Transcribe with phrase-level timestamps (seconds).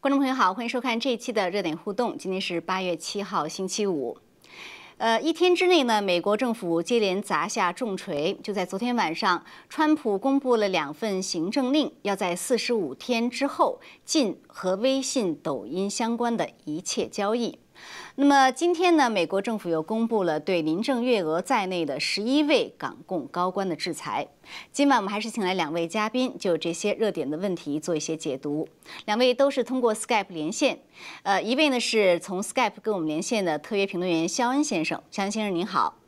[0.00, 2.16] 观众朋友好，欢迎收看这一期的热点互动。
[2.16, 4.16] 今天是八月七号，星期五。
[4.98, 8.38] 呃，一天之内呢，美国政府接连砸下重锤。
[8.42, 17.58] 就在昨天晚上，川普公布了两份行政令，要在四十五天之后禁和微信、抖音相关的一切交易。
[18.18, 24.26] 那么今天呢，美国政府又公布了对林郑月娥在内的十一位港共高官的制裁。
[24.72, 28.66] 今晚我们还是请来两位嘉宾，就这些热点的问题做一些解读。
[29.04, 30.78] 两位都是通过 Skype 连线，
[31.24, 35.98] 呃，一位呢是从 Skype 跟我们连线的特约评论员肖恩先生，肖恩先生您好。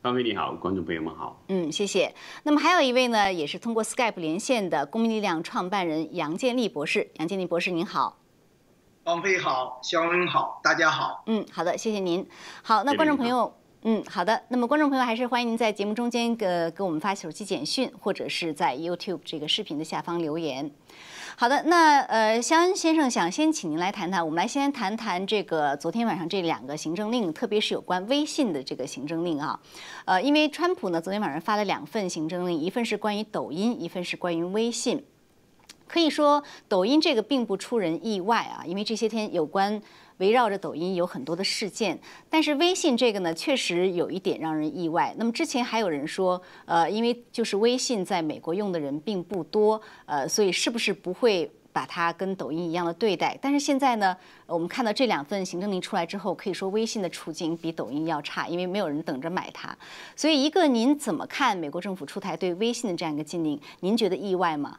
[0.00, 1.42] 方飞你好，观众朋友们好。
[1.48, 2.14] 嗯，谢谢。
[2.44, 8.20] 那么还有一位呢，也是通过 Skype 连线的公民力量创办人杨建立博士，杨建立博士您好。
[9.08, 11.22] 王菲好，肖恩好，大家好。
[11.28, 12.28] 嗯，好的，谢谢您。
[12.62, 13.50] 好，那观众朋友，
[13.84, 14.42] 嗯，好的。
[14.48, 20.70] 那么观众朋友还是欢迎您在节目中间给给我们发手机简讯，或者是在 YouTube 这个视频的下方留言。
[21.38, 29.58] 好的，那呃，肖恩先生想先请您来谈谈，我们来先谈谈这个昨天晚上这两个行政令，特别是有关微信的这个行政令啊。
[30.04, 35.02] 呃，因为川普呢昨天晚上发了两份行政令，一份是关于抖音，一份是关于微信。
[35.88, 39.80] 可以说，抖音这个并不出人意外啊，因为这些天有关
[40.18, 41.98] 围绕着抖音有很多的事件。
[42.28, 45.14] 但是微信这个呢，确实有一点让人意外。
[45.16, 53.38] 那么之前还有人说，呃，因为就是微信在美国用的人并不多，呃，所以是不是不会把它跟抖音一样的对待？
[53.40, 54.16] 但是现在呢，
[54.46, 59.76] 我们看到这两份行政令出来之后，可以说微信的处境比抖音要差，因为没有人等着买它。
[60.16, 63.60] 所以，一个您怎么看美国政府出台对微信的这样一个禁令？
[63.80, 64.78] 您觉得意外吗？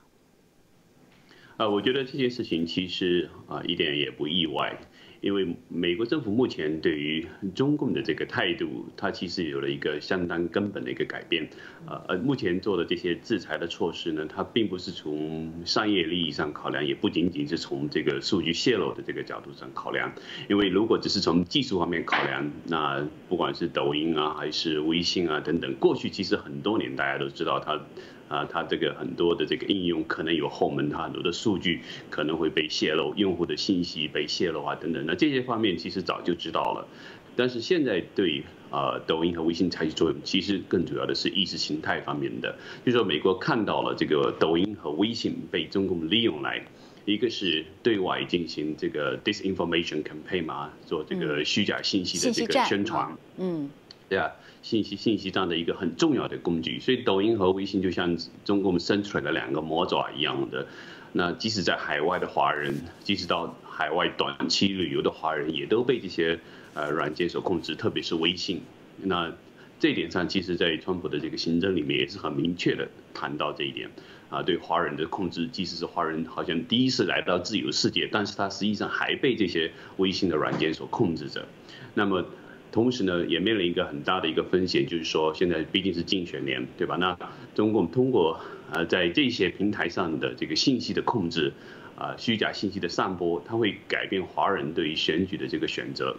[1.60, 4.80] 呃，我觉得这件事情其实啊一点也不意外，
[5.20, 11.50] 因为美国政府目前对于中共的这个态度，它其实有了一个相当根本的一个改变。
[11.86, 20.14] 呃呃，目前做的这些制裁的措施呢，它并不是从商业利益上考量，也不仅仅是从这个数据泄露的这个角度上考量。
[20.50, 27.82] 因为如果只是从技术方面考量，那不管是抖音啊，还是微信啊等等，过去其实很多年大家都知道它。
[28.30, 35.04] 啊，它这个很多的这个应用可能有后门，它很多的数据可能会被泄露，用户的信息被泄露啊等等。
[35.06, 36.88] 那这些方面其实早就知道了，
[37.36, 42.56] 但是现在对呃抖音和微信采取作用，其实更主要的是意识形态方面的。
[42.86, 46.64] 就说美国看到了这个抖音和微信被中共利用来，
[47.06, 54.32] 一个是对外进行这个 disinformation campaign 嘛，做这个虚假信息的这个宣传，嗯，对对啊。
[54.62, 60.68] 信息信息上的一个很重要的工具，所以抖音和微信就像中共伸出来的两个魔爪一样的。
[61.14, 66.38] 那即使在海外的华人，即使到海外短期旅游的华人，也都被这些
[66.74, 68.62] 呃软件所控制，特别是微信。
[69.02, 69.32] 那
[69.80, 73.90] 这一点上，其实，在川普的这个行政里面也是很明确的谈到这一点
[74.30, 81.48] 啊，对华人的控制，即使是华人好像第一次来到自由世界，但是他实际上还被这些微信的软件所控制着。
[81.94, 82.26] 那么。
[82.72, 86.98] 同时呢，也面临一个很大的一个风险，就是说现在毕竟是竞选年，对吧？
[86.98, 87.18] 那
[87.56, 88.40] 中共通过
[88.72, 91.52] 呃在这些平台上的这个信息的控制，
[91.98, 96.16] 啊虚假信息的散播，它会改变华人对于选举的这个选择。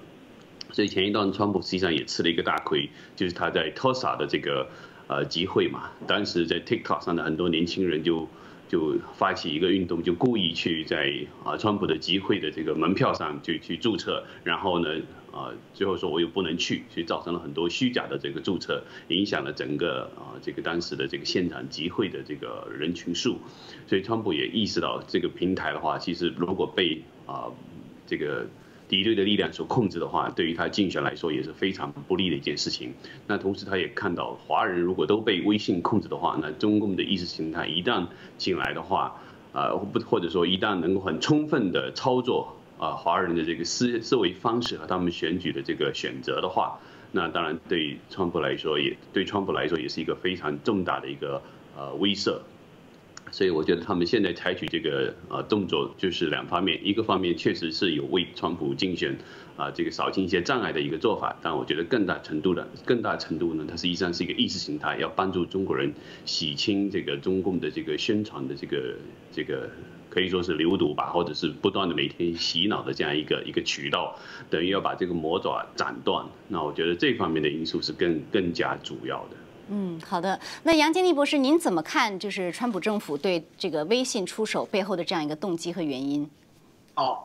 [0.73, 4.69] 所以前一段川普实际上也吃了一个大亏，就是他在 Tosa 的这个
[5.07, 8.29] 呃集会嘛，当时在 TikTok 上的很多年轻人就
[8.69, 11.13] 就发起一个运动，就故意去在
[11.45, 15.01] 啊川普的集会的这个门票上就去注册，然后呢。
[15.33, 23.39] 啊，最后说我又不能去，所以造成了很多虚假的这个注册，影响了整个啊这个当时的这个现场集会的这个人群数，
[23.87, 27.47] 所以川普也意识到这个平台的话，其实如果被啊
[28.07, 28.45] 这个
[28.89, 32.93] 敌对的力量所控制的话，对于他竞选来说也是非常不利的一件事情。
[33.29, 38.05] 那同时他也看到，华人如果都被微信控制的话，那中共的意识形态一旦
[38.37, 39.15] 进来的话，
[39.53, 42.57] 啊不或者说一旦能够很充分的操作。
[42.81, 46.81] 啊，华人的这个思思维方式和他们选举的这个选择的话，
[47.13, 51.43] 那当然对川普来说也对川普来说也是一个非常重大的一个
[51.77, 52.39] 呃威慑。
[53.31, 59.15] 所以我觉得他们现在采取这个呃动作就是两方面，一个方面确实是有为川普竞选
[59.59, 65.93] 啊这个扫清一些障碍的一个做法，但我觉得更大程度的更大程度呢，它实际上是一个意识形态，要帮助中国人
[66.25, 68.97] 洗清这个中共的这个宣传的这个
[69.31, 69.69] 这个。
[70.11, 74.15] 可以说是流毒吧，或者是不断的每天洗脑的这样一个一个渠道，
[74.51, 76.27] 等于要把这个魔爪斩断。
[76.49, 79.37] 那我觉得这方面的因素是更更加主要的。
[79.69, 80.41] 嗯，好的。
[80.65, 82.19] 那杨建立博士，您怎么看？
[82.19, 86.29] 就是川普政府对这个微信出手背后的这样一个动机和原因？
[86.97, 87.17] 哦，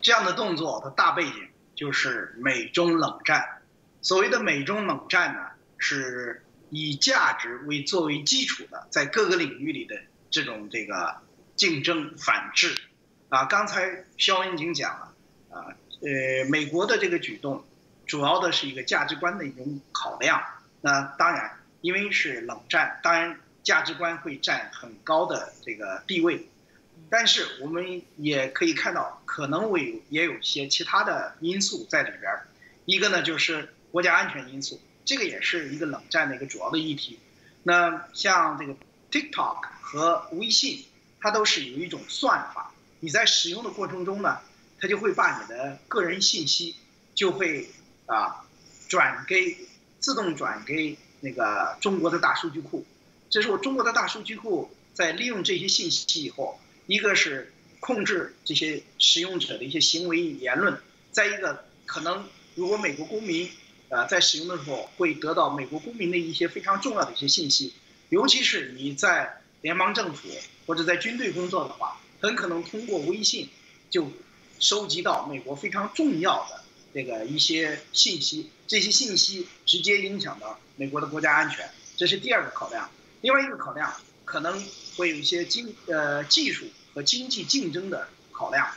[0.00, 1.32] 这样的动作的大背景
[1.76, 3.44] 就是美中冷战。
[4.02, 5.40] 所谓的美中冷战呢，
[5.78, 9.94] 是以价值为作为基础的，在各个领域里的
[10.28, 11.14] 这种这个
[11.60, 12.74] 竞争反制。
[13.28, 15.14] 啊，刚才肖恩已经讲了，
[15.50, 17.62] 啊，呃，美国的这个举动，
[18.06, 20.42] 主要的是一个价值观的一种考量。
[20.80, 26.48] 那当然，因为是冷战，当然价值观会占很高的这个地位。
[27.10, 32.48] 但是我们也可以看到，可能会也有些其他的因素在里边儿。
[32.86, 37.18] 一个呢，就是国家安全因素，这个也是一个冷战的一个主要的议题。
[37.64, 38.74] 那像这个
[39.10, 40.86] TikTok 和微信，
[41.20, 42.72] 它都是有一种算法。
[43.00, 44.38] 你在使用的过程中呢，
[44.78, 46.76] 它就会把你的个人信息
[47.14, 47.70] 就会
[48.06, 48.44] 啊
[48.88, 49.56] 转给
[49.98, 52.86] 自动转给那个中国的大数据库。
[53.28, 60.78] 这是我中国的大数据库在利用这些信息以后，一个是控制这些使用者的一些行为言论，
[61.12, 63.48] 再一个可能如果美国公民
[63.88, 67.72] 呃在使用的时候会得到美国公民的一些非常重要的一些信息，
[68.08, 70.28] 尤其是你在联邦政府
[70.66, 71.98] 或者在军队工作的话。
[72.22, 73.48] 很可能通过微信
[73.88, 74.12] 就
[74.58, 76.62] 收集到美国非常重要的
[76.92, 82.90] 这个一些信息，这些信息直接影响到美国的国家安全，这是第二个考量。
[83.22, 83.90] 另外一个考量
[84.26, 84.62] 可能
[84.98, 88.68] 会有一些经呃技术和经济竞争的考量。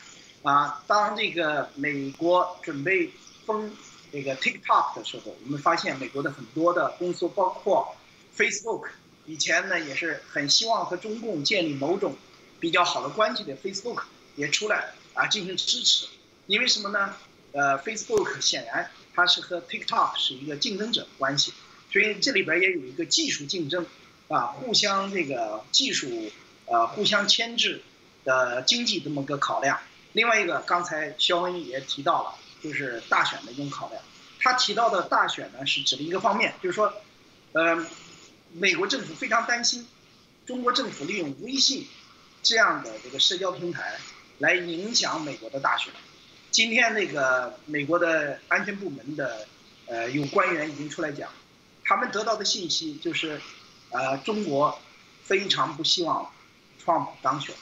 [0.42, 3.12] 啊，当这个美国准备
[3.46, 3.76] 封
[4.10, 7.94] 这个 TikTok 的时候，我们发现美国的很多的公司，包括
[8.38, 8.88] Facebook，
[9.26, 12.16] 以前呢也是很希望和中共建立某种。
[12.60, 14.04] 比较好的关系的 Facebook
[14.38, 16.08] 也出来啊进行支持，
[16.48, 17.14] 因为什么呢？
[17.52, 21.52] 呃，Facebook 显然它是和 TikTok 是一个竞争者关系，
[21.92, 23.86] 所以这里边也有一个技术竞争，
[24.30, 26.32] 啊，互相这个技术
[26.68, 27.82] 呃互相牵制
[28.24, 29.78] 的经济这么个考量。
[30.14, 34.02] 另外一个，刚才肖恩也提到了，就是大选的一种考量。
[34.40, 36.94] 他提到的大选呢，是指的一个方面，就是说，
[37.52, 37.86] 呃，
[38.54, 39.88] 美国政府非常担心
[40.46, 41.88] 中国政府利用微信。
[42.46, 43.98] 这样的这个社交平台
[44.40, 45.94] 来影响美国的大选。
[46.52, 49.48] 今天那个美国的安全部门的
[49.86, 51.32] 呃有官员已经出来讲，
[51.86, 53.40] 他们得到的信息就是，
[53.92, 54.78] 呃中国
[55.24, 56.30] 非常不希望
[56.84, 57.56] Trump 当选，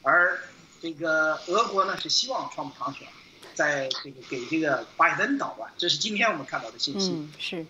[0.00, 0.40] 而
[0.80, 3.06] 这个俄国呢是希望 Trump 当选，
[3.54, 5.70] 在这个给这个拜登捣乱。
[5.76, 7.10] 这是今天我们看到的信息。
[7.10, 7.66] 嗯，是。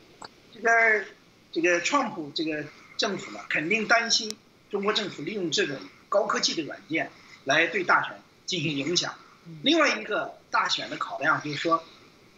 [0.54, 1.04] 这个
[1.56, 2.64] 这个 Trump 这个
[2.96, 4.36] 政府呢肯定担心
[4.70, 5.76] 中国政府利用这种。
[6.08, 7.10] 高科技的软件
[7.44, 8.16] 来对大选
[8.46, 9.12] 进行影响。
[9.62, 11.84] 另外一个大选的考量就是说，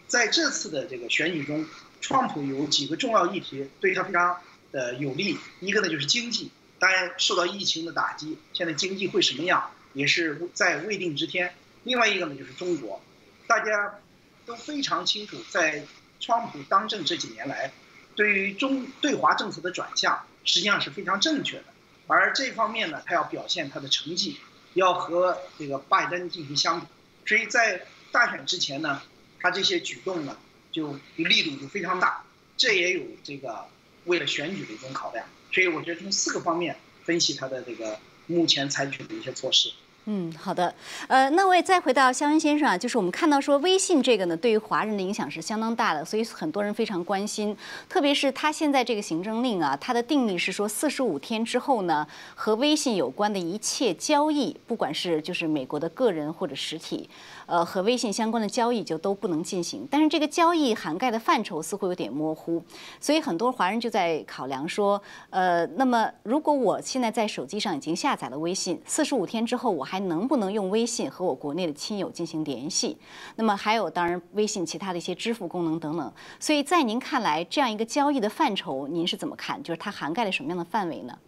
[0.06, 1.66] 在这次的这个选举中，
[2.00, 4.40] 川普有几个重要议题对他非常
[4.72, 5.36] 的有利。
[5.60, 11.54] 一个呢就是经济，当然受到疫情的打击，现在经济会什么样也是在未定之天。
[11.84, 13.02] 另外一个呢就是中国，
[13.46, 14.00] 大家
[14.46, 15.84] 都非常清楚，在
[16.20, 17.70] 川普当政这几年来，
[18.18, 21.66] 对于中对华政策的转向实际上是非常正确的。
[22.08, 24.38] 而这方面呢，他要表现他的成绩，
[24.74, 26.86] 要和这个拜登进行相比，
[27.24, 29.02] 所以在大选之前呢，
[29.38, 30.36] 他这些举动呢，
[30.72, 32.24] 就力度就非常大，
[32.56, 33.66] 这也有这个
[34.06, 39.70] 为了选举的一种考量，所以我觉得从四个方面分析他的这个目前采取的一些措施。
[40.10, 40.74] 嗯，好的，
[41.06, 47.54] 呃，那我也再回到肖恩先生啊，就是我们看到说微信这个呢，对于华人的影响是相当大的，所以很多人非常关心，
[47.90, 57.10] 特别是他现在这个行政令啊，它的定义是说四十五天之后呢，和微信有关的一切交易，不管是就是美国的个人或者实体。
[57.44, 62.62] 呃，和微信相关的交易就都不能进行，但是这个交易涵盖的范畴似乎有点模糊，
[63.00, 72.96] 所以很多华人就在考量说，呃，那么如果我现在在手机上已经下载了微信，四十五天之后我还能不能用微信和我国内的亲友进行联系？
[73.36, 79.62] 那么还有，当然微信其他的一些支付功能等等，所以在您看来，这样一个交易的范畴，您是怎么看？
[79.62, 81.18] 就是它涵盖了什么样的范围呢？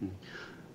[0.00, 0.10] 嗯。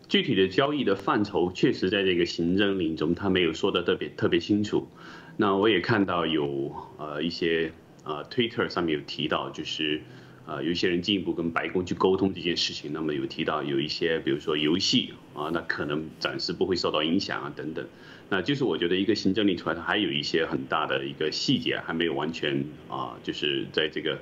[0.09, 4.87] 具体的交易的范畴，确实在这个行政令中，他没有说的特别特别清楚。
[5.35, 7.73] 那我也看到有呃一些
[8.05, 10.01] 呃 Twitter 上面有提到，就是
[10.47, 12.91] 呃有一些人进一步跟白宫去沟通这件事情。
[12.91, 17.85] 那么有提到有一些，比如说游戏啊，那可能暂时不会受到影响啊等等。
[18.29, 24.17] 那就是我觉得一个行政令出来，它还有一些很大的一个细节还没有完全啊，就是在这个。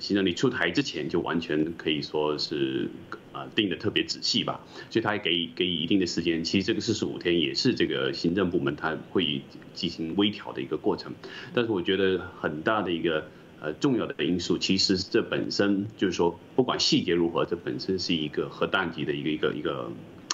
[0.00, 2.90] 行政令出台之前就完全可以说是
[3.32, 6.42] 啊定的特别仔细吧，所以他还给给予一定的时间。
[6.42, 9.40] 其实这个四十五天也是这个行政部门他会
[9.72, 11.14] 进行微调的一个过程。
[11.54, 13.28] 但是我觉得很大的一个
[13.64, 19.90] 呃重要的因素，其实这本身就是说不管细节如何，这本身是一个核弹级的一个一个一个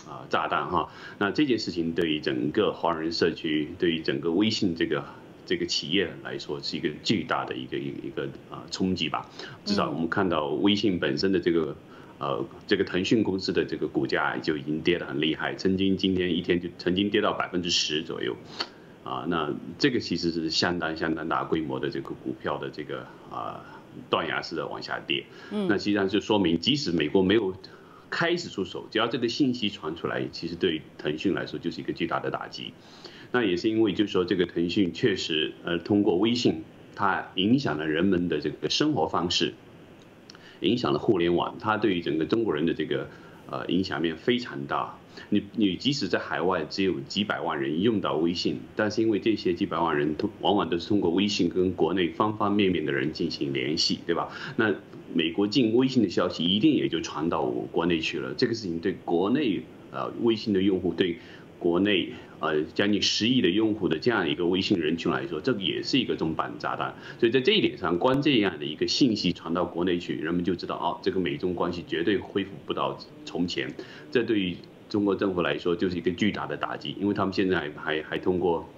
[0.08, 0.90] 啊炸弹哈。
[1.18, 5.04] 那这件事情对于整个华人社区，对于整个微信这个。
[5.46, 9.28] 这个企业来说是一个巨大的一个一个一个啊冲击吧。
[9.64, 11.76] 至少我们看到微信本身的这个
[12.20, 18.36] 呃这个腾讯公司的这个股价就已经跌得很厉害，曾经今天一天就曾经跌到百分之十左右。
[19.02, 23.64] 啊，那这个其实是相当相当大规模的这个股票的这个啊
[24.10, 25.24] 断崖式的往下跌。
[25.50, 27.54] 嗯，那实际上就说明，即使美国没有
[28.10, 32.74] 开始出手，只要这个信息传出来，其实对于腾讯来说就是一个巨大的打击。
[33.32, 36.62] 那也是因为就是说这个腾讯确实呃通过微信，
[36.94, 39.54] 它影响了人们的这个生活方式，
[40.60, 43.08] 影响了互联网，它对于整个中国人的这个
[43.48, 44.94] 呃影响面非常大。
[45.28, 54.28] 你你即使在海外只有几百万人用到微信，但是因为这些几百万人通往往都是通过微信跟国内方方面面的人进行联系，对吧？
[54.56, 54.74] 那
[55.12, 58.34] 美国进微信的消息一定也就传到国内去了。
[58.34, 61.16] 这个事情对国内呃微信的用户，对
[61.58, 66.94] 国内呃将近十亿的用户的这样一个微信人群来说，这个也是一个重磅炸弹。
[67.18, 73.74] 所以在这一点上，光这样的一个信息传到国内去，人们就知道哦，这个美中关系绝对恢复不到从前。
[74.10, 74.56] 这对于
[74.90, 78.68] 中国政府来说就是一个巨大的打击，因为他们现在还还通过。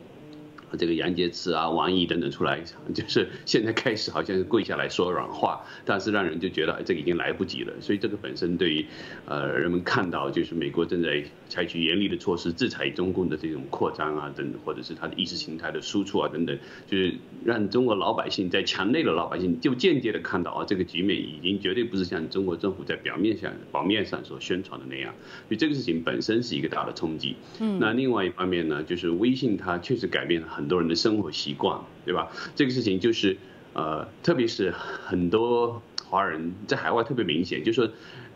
[0.78, 2.60] 这个杨洁篪啊、王毅等等出来，
[2.94, 7.72] 就是现在开始好像是跪下来说软话，但是让人就觉得这个已经来不及了。
[7.80, 8.86] 所以这个本身对于
[9.26, 17.14] 呃人们看到就是美国正在采取严厉的措施制裁中共的这种扩张啊等，或者是它的意识形态的输出啊等等，就是
[17.44, 25.12] 让中国老百姓在墙内的老百姓就间接的看到啊这个局面已经绝对不是像中国政府在表面上表面上所宣传的那样。
[25.48, 27.36] 所以这个事情本身是一个大的冲击。
[27.60, 27.78] 嗯。
[27.78, 30.61] 那另外一方面呢，就是微信它确实改变了很。
[30.62, 32.30] 很多人的生活习惯，对吧？
[32.54, 33.36] 这个事情就是，
[33.72, 37.90] 呃，特别是很多华人在海外特别明显，就是说，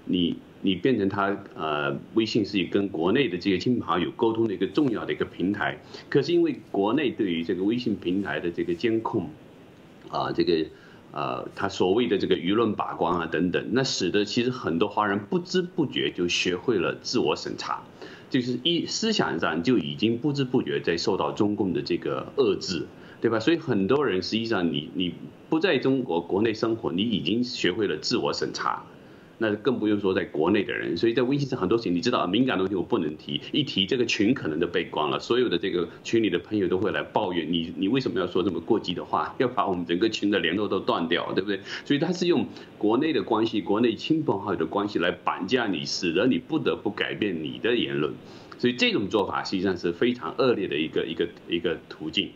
[0.07, 5.79] 你你变成他呃，微信是跟国内的这些亲朋好友沟通的一个重要的一个平台。
[6.09, 9.31] 可是因为国内对于这个微信平台的这个监控，
[10.11, 10.67] 啊，这个
[11.13, 17.85] 呃，他所谓的这个舆论把关啊等等，那使得其实很多华人不知不觉就学会了自我审查。
[18.37, 22.87] 就是一思想上就已经不知不觉在受到中共的这个遏制，
[23.23, 23.41] 对吧？
[23.41, 25.15] 所以很多人实际上你你
[25.49, 28.85] 不在中国国内生活，你已经学会了自我审查。
[29.39, 41.61] 那更不用说在国内的人，所以在微信上很多事情，你知道敏感的东西我不能提，一提这个群可能就被关了，所有的这个群里的朋友都会来抱怨你，你为什么要说这么过激的话，要把我们整个群的联络都断掉，对不对？
[41.85, 42.47] 所以他是用
[42.79, 48.15] 国内的关系，国内亲朋好友的关系来绑架你，使得你不得不改变你的言论，
[48.59, 52.31] 所以这种做法实际上是非常恶劣的一个一个一个途径，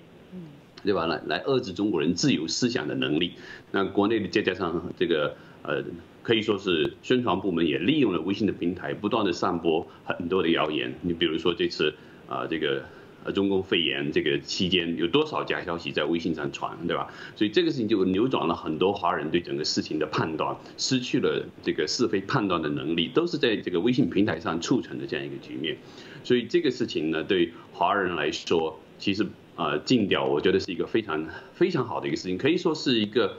[0.84, 1.06] 对吧？
[1.06, 3.32] 来来遏制中国人自由思想的能力，
[3.72, 5.82] 那国内的再加上这个呃。
[6.22, 10.94] 可以说是宣传部门也利用了微信的平台，不断的散播很多的谣言。
[11.02, 11.94] 你比如说这次
[12.28, 12.84] 啊，这个
[13.24, 17.08] 呃中共肺炎这个期间，有多少假消息在微信上传，对吧？
[17.36, 25.76] 所以这个事情就扭转了很多华人对整个事情的判断，失去了这个是非判断的能力，都是在这个微信平台上促成的这样一个局面。
[26.22, 33.38] 所以这个事情呢，对华人来说，其实啊禁掉，我觉得是一个非常非常好的一个事情，可以说是一个。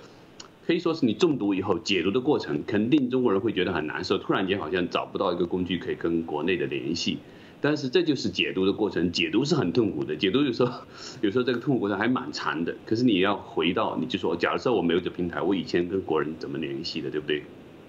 [0.65, 4.17] 可以说是你中毒以后解毒的过程，肯定中国人会觉得很难受。
[4.17, 7.17] 突然间好像找不到一个工具可以跟国内的联系，
[7.59, 9.11] 但是这就是解毒的过程。
[9.11, 10.81] 解毒是很痛苦的，解毒有时候
[11.21, 12.75] 有时候这个痛苦过程还蛮长的。
[12.85, 17.43] 可是你要回到，你就说，假如说我没有这平台，我以前跟国人怎么联系的，对不对？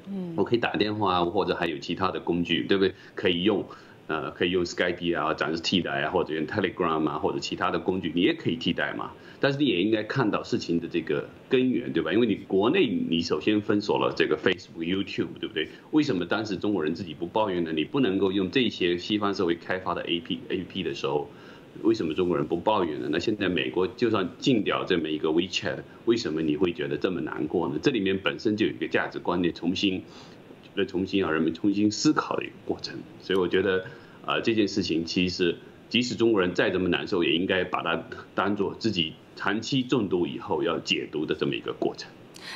[0.09, 2.95] 嗯，我可以打电话，或者还有其他的工具，对不对？
[3.15, 3.65] 可以用。
[4.09, 9.13] 呃，可以用 Skype 啊，暂时替代啊，或者用 Telegram 啊，或者其他的工具，你也可以替代嘛。
[9.43, 12.13] 但是你也应该看到事情的这个根源，对吧？
[12.13, 15.69] 因为你国内你首先封锁了这个 Facebook、YouTube，对不对？
[15.91, 17.73] 为什么当时中国人自己不抱怨呢？
[17.75, 21.29] 你不能够用这些西方社会开发的 A P A P 的时候，
[21.83, 23.09] 为什么中国人不抱怨呢？
[23.11, 27.81] 那现在美国就算禁掉这么一个 WeChat，为什么你会觉得这么难过呢？
[27.83, 30.05] 这里面本身就有一个价值观念重新，
[30.77, 32.97] 来重新让人们重新思考的一个过程。
[33.21, 33.85] 所以我觉得。
[34.25, 35.57] 啊，这件事情其实，
[35.93, 38.03] 即使中国人再怎么难受，也应该把它
[38.35, 42.11] 当做自己长期中毒以后要解毒的这么一个过程。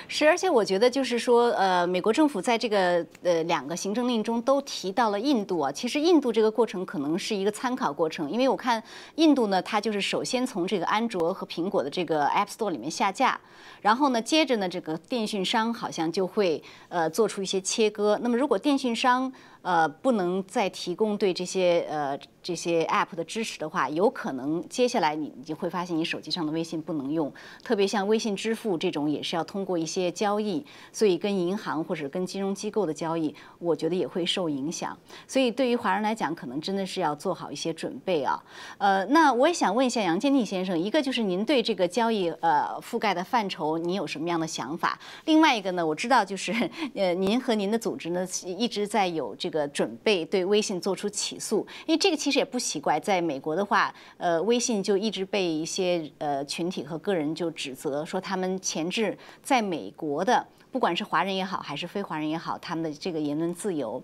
[0.09, 5.71] 是，而且我觉得就是说，呃，美国政府在这个呃两个行政令中都提到了印度啊。
[5.71, 8.83] 其实印度这个过程可能是一个参考过程，因为我看
[9.17, 13.39] 印度呢，它就是首先从这个安卓和苹果的这个 App Store 里面下架，
[13.83, 18.19] 然后呢，接着呢，这个电讯商好像就会呃做出一些切割。
[18.23, 19.33] 那么如果电讯商
[19.67, 27.33] 呃不能再提供对这些呃这些 App 的支持的话，有可能接下来你你就会发现你手机上的微信不能用。
[27.65, 34.97] 特别像微信支付这种，也是要通过一些交易，所以跟银行或者跟金融机构的交易，我觉得也会受影响。
[35.27, 38.41] 所以对于华人来讲，可能真的是要做好一些准备啊。
[38.79, 44.97] 呃，那我也想问一下杨建立先生，一个就是您对这个交易呃覆盖的范畴，您有什么样的想法？
[45.25, 46.53] 另外一个呢，我知道就是
[46.95, 64.03] 呃您和您的组织呢一直在有这个准备对微信做出起诉，因为这个其实也不奇怪，在美国的话，呃，微信就一直被一些呃群体和个人就指责说他们前置在美国的，不管是华人也好，还是非华人也好，他们的这个言论自由。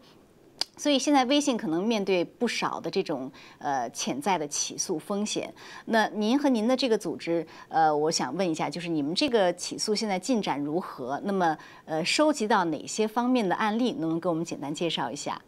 [0.82, 5.54] 所以现在微信可能面对不少的这种呃潜在的起诉风险。
[5.84, 11.20] 那您和您的这个组织，呃，我想问一下，就是你们这个起诉现在进展如何？
[11.22, 13.92] 那么呃，收集到哪些方面的案例？
[13.92, 15.40] 能不能给我们简单介绍一下？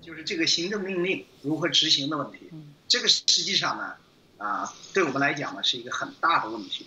[0.00, 2.48] 就是这个行政命令如何执行的问题。
[2.86, 3.94] 这个实际上呢，
[4.38, 6.86] 啊，对我们来讲呢是一个很大的问题，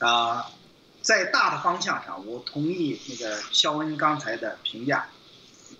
[0.00, 0.50] 啊。
[1.08, 5.08] 在大的方向上，我同意那个肖恩刚才的评价。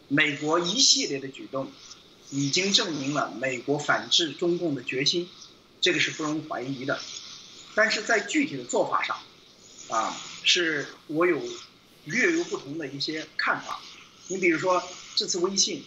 [0.08, 1.70] 美国一系列的举动，
[2.30, 5.28] 已经证明了美国反制中共的决心，
[5.82, 6.98] 这个是不容怀疑的。
[7.74, 9.18] 但是在具体的做法上，
[9.90, 11.38] 啊，是我有
[12.06, 13.80] 略有不同的一些看法。
[14.28, 14.82] 你比如说
[15.14, 15.84] 这次微信，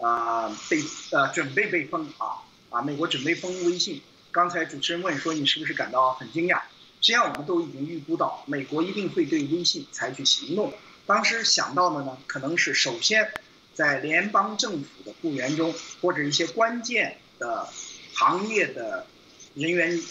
[0.00, 0.82] 啊，被
[1.12, 4.02] 呃准备被封啊啊，美国准备封微信。
[4.32, 6.62] 刚才主持人问说你是不是感到很惊讶？
[7.00, 10.72] 实际上，我们都已经预估到，美国一定会对微信采取行动。
[11.06, 13.32] 当时想到的呢，可能是首先
[13.72, 17.68] 在联邦政府的雇员中，或者一些关键的
[18.14, 19.06] 行业的
[19.54, 20.02] 人员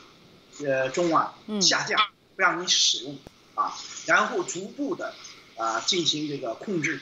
[0.65, 1.95] 呃中啊下架，
[2.35, 3.17] 不让你使用
[3.53, 3.77] 啊，
[4.07, 5.13] 然后逐步的
[5.57, 6.99] 啊进行这个控制，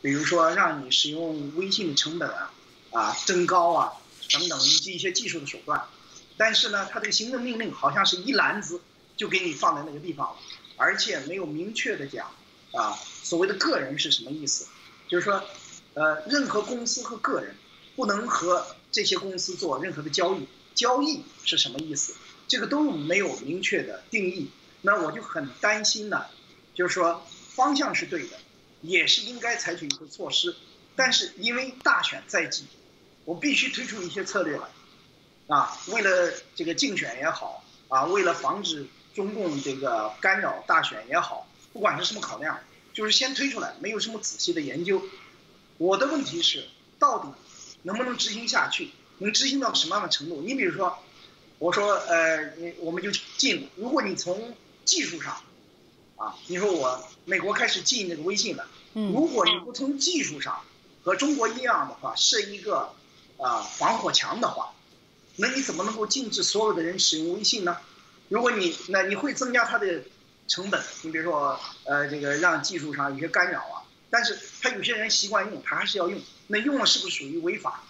[0.00, 2.52] 比如说让你使用微信的成本啊
[2.90, 3.92] 啊增高啊
[4.32, 5.84] 等等，以及一些技术的手段。
[6.38, 8.80] 但是呢，他这个行政命令好像是一篮子。
[9.16, 10.36] 就给你放在那个地方了，
[10.76, 12.30] 而且没有明确的讲，
[12.72, 12.92] 啊，
[13.22, 14.66] 所谓的个人是什么意思？
[15.08, 15.42] 就是说，
[15.94, 17.56] 呃，任何公司和个人
[17.94, 22.14] 不能和这些公司做任何的交易，交易是什么意思？
[22.46, 24.50] 这个都没有明确的定义。
[24.82, 26.26] 那我就很担心呢，
[26.74, 28.36] 就是说方向是对的，
[28.82, 30.54] 也是应该采取一个措施，
[30.94, 32.66] 但是因为大选在即，
[33.24, 34.68] 我必须推出一些策略来，
[35.48, 38.86] 啊，为了这个竞选也好，啊，为了防止。
[39.16, 42.60] 中共这个干扰大选也好，不管是什么考量，
[42.92, 45.02] 就是先推出来，没有什么仔细的研究。
[45.78, 47.32] 我的问题是，到底
[47.82, 48.90] 能不能执行下去？
[49.18, 50.42] 能执行到什么样的程度？
[50.42, 50.98] 你比如说，
[51.58, 53.70] 我说，呃，你我们就禁。
[53.76, 55.40] 如果你从技术上，
[56.16, 60.60] 啊，你说我美国开始禁那个微信了，如果你不从技术上
[61.02, 62.92] 和中国一样的话，设一个
[63.38, 64.74] 啊防火墙的话，
[65.36, 67.78] 那你怎么能够禁止所有的人使用微信呢？
[68.28, 70.02] 如果你那你会增加它的
[70.48, 77.84] 成本，你比如说呃这个让技术上有些干扰啊，但是他有些人习惯用，他还是要用，那用了是不是属于违法？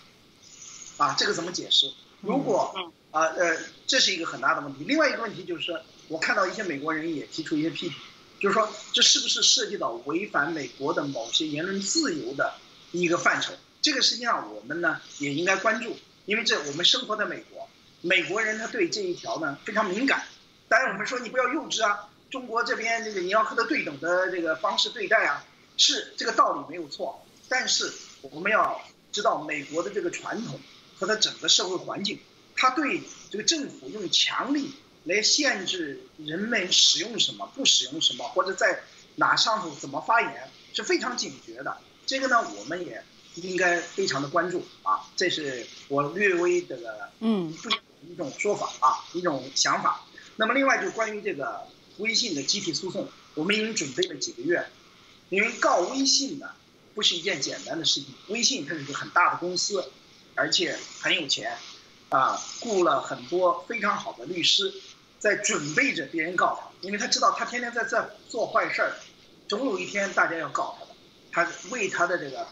[0.99, 1.92] 啊，这个怎么解释？
[2.20, 2.75] 如果
[3.11, 4.85] 啊呃这是一个很大的问题。
[4.85, 7.99] 另外一个问题就是说，我看到一些美国人也提出一些批评，
[8.40, 12.55] 就是说这是不是涉及到违反美国的某些言论自由的
[12.92, 13.53] 一个范畴？
[13.81, 17.56] 这个实际上我们呢也应该关注，因为这我们生活在美国。
[18.07, 20.25] 美国人他对这一条呢非常敏感，
[20.69, 25.45] 当然我们说你不要幼稚啊，中国这边这个你要和他对等的这个方式对待啊，
[25.77, 27.92] 是这个道理没有错，但是
[28.23, 30.61] 我们要知道美国的这个传统
[30.97, 32.21] 和它整个社会环境，
[32.55, 38.85] 他对这个政府用强力来限制人们使用什么不使用什么，或者在
[39.16, 43.03] 哪上头怎么发言是非常警觉的，这个呢我们也
[43.35, 47.53] 应该非常的关注啊，这是我略微这个嗯。
[48.11, 50.05] 一种说法啊，一种想法。
[50.37, 51.66] 那么另外就关于这个
[51.99, 54.66] 微信的集体诉讼，我们已经准备了几个月。
[55.29, 56.51] 因为告微信呢，
[56.95, 58.14] 不是一件简单的事情。
[58.29, 59.90] 微信它是一个很大的公司，
[60.37, 61.59] 而且很有钱，
[62.11, 64.73] 啊，雇了很多非常好的律师，
[65.19, 68.97] 在准备着别人告他，因为他知道他天天在这做坏事儿，
[69.49, 70.92] 总有一天大家要告他的。
[71.33, 72.47] 他为他的这个，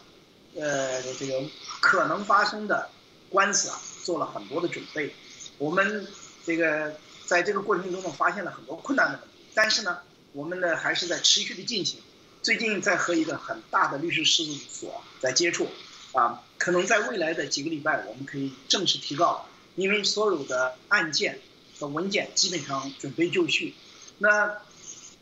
[0.56, 1.48] 呃，这个
[1.80, 2.90] 可能发生的
[3.30, 5.14] 官司啊，做了很多的准备。
[5.58, 6.06] 我们
[6.44, 6.94] 这个
[7.26, 9.98] 在这个过程中呢，发现了很多困难的问题，但是呢，
[10.32, 12.00] 我们呢还是在持续的进行。
[12.42, 15.68] 最近在和一个很大的律师事务所在接触，
[16.12, 21.40] 啊，可能在未来的几个礼拜，我们可以正式提告，因为所有的案件
[21.78, 23.74] 和文件基本上准备就绪。
[24.18, 24.58] 那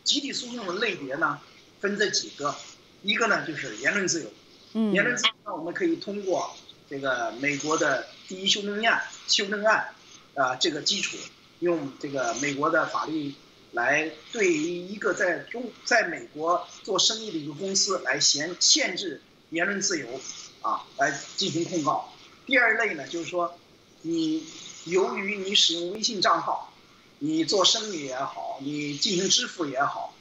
[0.03, 1.38] 集体诉讼的类别呢，
[1.81, 2.57] 分这几个，
[3.03, 6.57] 一个呢就是言论自由，言论自由呢，我们可以通过
[6.90, 9.95] 这个美国的第一修正案修正案。
[10.35, 11.16] 啊这个基础，
[11.61, 13.35] 用这个美国的法律
[13.73, 20.21] 来对于一个在中在美国做生意的一个公司来限限制言论自由，
[20.61, 22.12] 啊，来进行控告。
[22.47, 23.59] 第二类呢，就是说，
[24.03, 24.45] 你
[24.85, 26.75] 由于你使用微信账号，
[27.18, 30.14] 你做生意也好，你进行支付也好，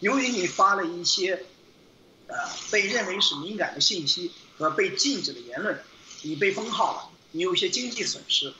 [0.00, 1.44] 由于你发了一些，
[2.26, 2.36] 呃，
[2.70, 5.80] 被认为是敏感的信息和被禁止的言论，
[6.22, 8.52] 你被封号了，你有一些经济损失，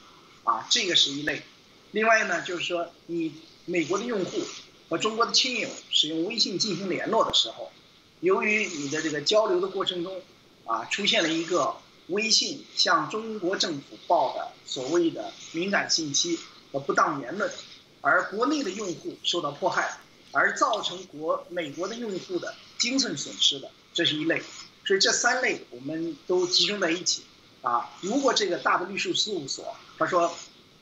[0.48, 1.42] 啊，这个是一类。
[1.90, 3.34] 另外呢，就是说，你
[3.66, 4.40] 美国的用户
[4.88, 7.70] 和中国的亲友使用微信进行联络的时候，
[8.20, 10.22] 由于你的这个交流的过程中，
[10.64, 11.76] 啊，出现了一个。
[12.08, 16.38] 微信向中国政府报的所谓的敏感信息
[16.72, 17.52] 和不当言论，
[18.00, 20.00] 而国内的用户受到迫害，
[20.32, 24.42] 而造成国美国的用户的精神损失的，这是一类。
[24.86, 27.24] 所以这三类我们都集中在一起。
[27.60, 30.32] 啊，如果这个大的律师事务所他说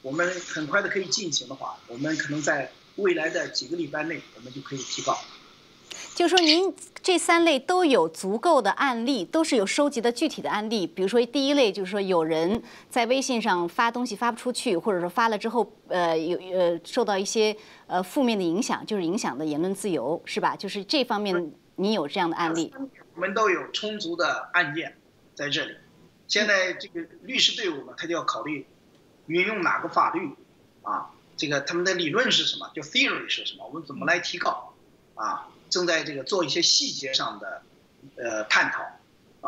[0.03, 5.19] 我们很快的可以进行的话，我们可能在未来的几个礼拜内，我们就可以提报。
[6.15, 10.87] 就是说，您这三类都有足够的案例，都是有收集的具体的案例。
[10.87, 17.55] 比如说，第一类就是说，有人在微信上发东西发不出去，或者说发了之后，呃，有呃受到一些
[17.87, 20.57] 呃负面的影响，就是影响的言论自由，是吧？
[20.57, 22.73] 就是这方面，您有这样的案例？
[23.15, 24.97] 我们都有充足的案件
[25.35, 25.77] 在这里。
[26.27, 28.67] 现在这个律师队伍嘛，他就要考虑
[29.27, 30.35] 运用哪个法律
[30.83, 31.11] 啊？
[31.37, 32.71] 这个他们的理论是什么？
[32.75, 33.67] 就 theory 是什么？
[33.67, 34.73] 我们怎么来提高
[35.15, 35.49] 啊？
[35.69, 37.63] 正在这个做一些细节上的，
[38.17, 38.83] 呃，探讨，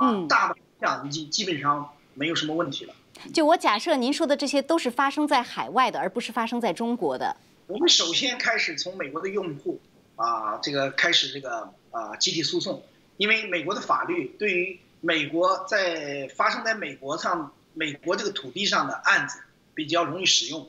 [0.00, 2.94] 啊，大的方向已经基本上没有什么问题了。
[3.32, 7.36] 就我假设您说的这些都是发生在海外的，而不是发生在中国的。
[7.66, 9.80] 我们首先开始从美国的用户
[10.16, 12.82] 啊，这个开始这个啊集体诉讼，
[13.16, 19.38] 因为美国的法律对于美国在发生在美国上美国这个土地上的案子
[19.78, 20.68] 比较容易使用，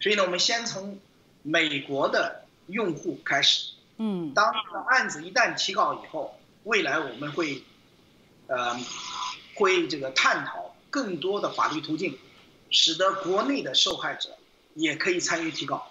[0.00, 0.98] 所以呢，我们先从
[1.44, 3.74] 美国的用户开始。
[3.96, 7.62] 嗯，当这个案子一旦提告以后，未来我们会，
[8.48, 8.76] 呃，
[9.54, 12.18] 会这个探讨更多的法律途径，
[12.72, 14.36] 使得国内的受害者
[14.74, 15.89] 也可以参与提告。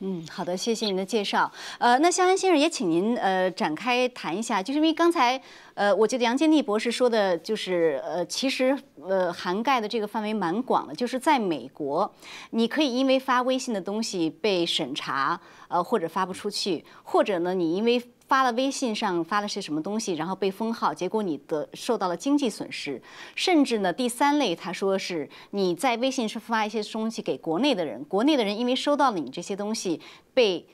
[0.00, 1.50] 嗯，好的，谢谢您的介绍。
[1.78, 5.40] 呃，那肖安先生也请您呃展开谈一下，就是因为刚才
[5.74, 12.08] 呃，我觉得杨建立博士说的，就是呃，其实呃涵盖的这个范围蛮广的，就是在美国，
[12.50, 23.02] 你可以因为发微信的东西被审查，呃，或者发不出去，或者呢，你因为发了微信上发了些什么东西，然后被封号，结果你的受到了经济损失，
[23.34, 30.00] 甚至呢第三类，他说是你在微信上发一些东西给国内的人，国内的人因为收到了你这些东西
[30.32, 30.64] 被。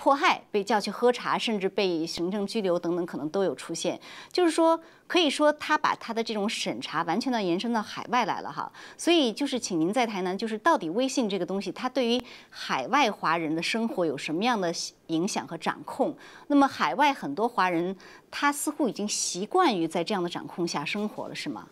[0.00, 4.00] 迫害、被叫去喝茶，甚至被行政拘留等等，可能都有出现。
[4.32, 8.72] 就是说，可以说他把他的这种审查完全的延伸到海外来了哈。
[8.96, 14.72] 所以，就是请您在台南，就是到底微信这个东西，它对于海外华人的生活有什么样的
[15.08, 16.16] 影响和掌控？
[16.46, 17.94] 那么，海外很多华人，
[18.30, 21.66] 他似乎已经习惯于在这样的掌控下生活了，是吗？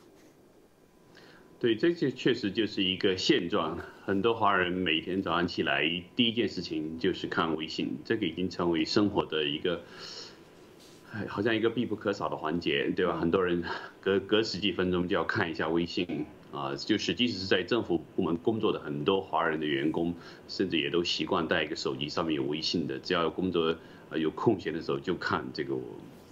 [1.61, 3.77] 对，这些确实就是一个现状。
[4.05, 5.83] 很多华人每天早上起来
[6.15, 9.83] 第一件事情就是看微信，这个已经成为生活的一个，
[11.27, 13.19] 好像一个必不可少的环节，对吧？
[13.19, 13.65] 很多人
[14.01, 20.15] 隔隔十几分钟就要看一下微信啊，就是即使是在政府部门工作的很多华人的员工，
[20.47, 23.77] 甚至也都习惯带一个手机上面有微信的，只要有工作
[24.15, 25.75] 有空闲的时候就看这个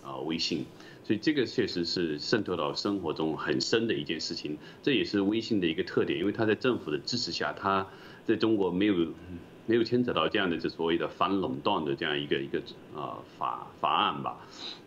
[0.04, 0.64] 啊微信。
[1.06, 7.86] 所以这个确实是渗透到生活中很深的一件事情，这也是微信的一个特点，因为它在政府的支持下，它
[8.24, 8.94] 在中国没有
[9.66, 12.60] 没有牵扯到这样的这所谓的反垄断的这样一个一个
[12.96, 14.36] 啊法法案吧。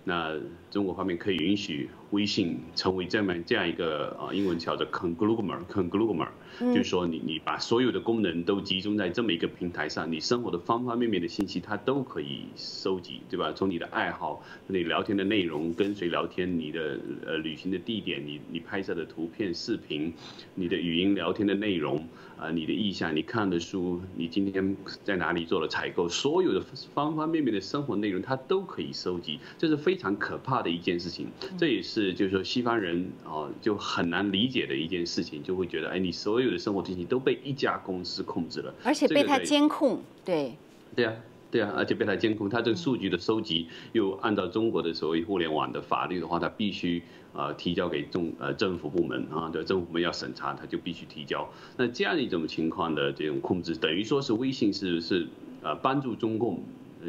[0.04, 0.38] 那
[0.70, 6.28] 中国方面可以允许微信成为这么这样一个啊英文叫做 conglomerate，conglomerate，
[6.60, 13.52] 就是说你你把所有的功能都集中在这么一个平台上，你生活的方方面面的信息它都可以收集，对吧？
[13.54, 20.14] 从你的爱好、你聊天的内容、跟谁聊天、你的呃旅行的地点、你你拍摄的图片、视频、
[20.56, 22.08] 你的语音聊天的内容
[22.40, 26.60] 啊、你的意向、你看的书、你今天在哪里做了采购，所有的
[26.96, 30.00] 方方面面的生活内容它都可以收集，这是非。
[30.00, 40.56] 常可怕的一件事情，这也是就是说西方人啊就很难理解的一件事情，就会觉得哎，你所有的生活信息都被一家公司控制了，而且被他监控，对，
[40.96, 41.14] 对啊，
[41.52, 51.50] 对啊，而且被他监控，他这个数据的收集又按照中国的所谓互联网的法律的话，他必须啊提交给中呃政府部门啊，对政府部门要审查，他就必须提交。
[51.78, 55.28] 那这样一种情况的这种控制，等于说是微信是是
[55.62, 56.64] 呃帮助中共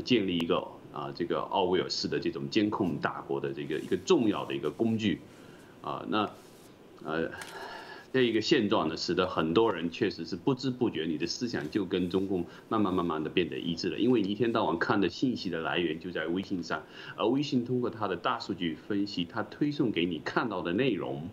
[0.04, 0.66] 建立一个。
[0.92, 5.20] 啊，这个奥威尔式的这种监控大国的这个一个重要的一个工具，
[5.82, 6.28] 啊，那，
[7.04, 7.30] 呃，
[8.12, 13.98] 这一个现状呢，使得很多人确实是不知不觉，你的思想就跟中共慢慢慢慢的变得一致了。
[13.98, 16.82] 因为你一天到晚看的信息的来源就在微信上，
[17.16, 21.28] 而微信通过它的大数据分析，它推送给你看到的内容。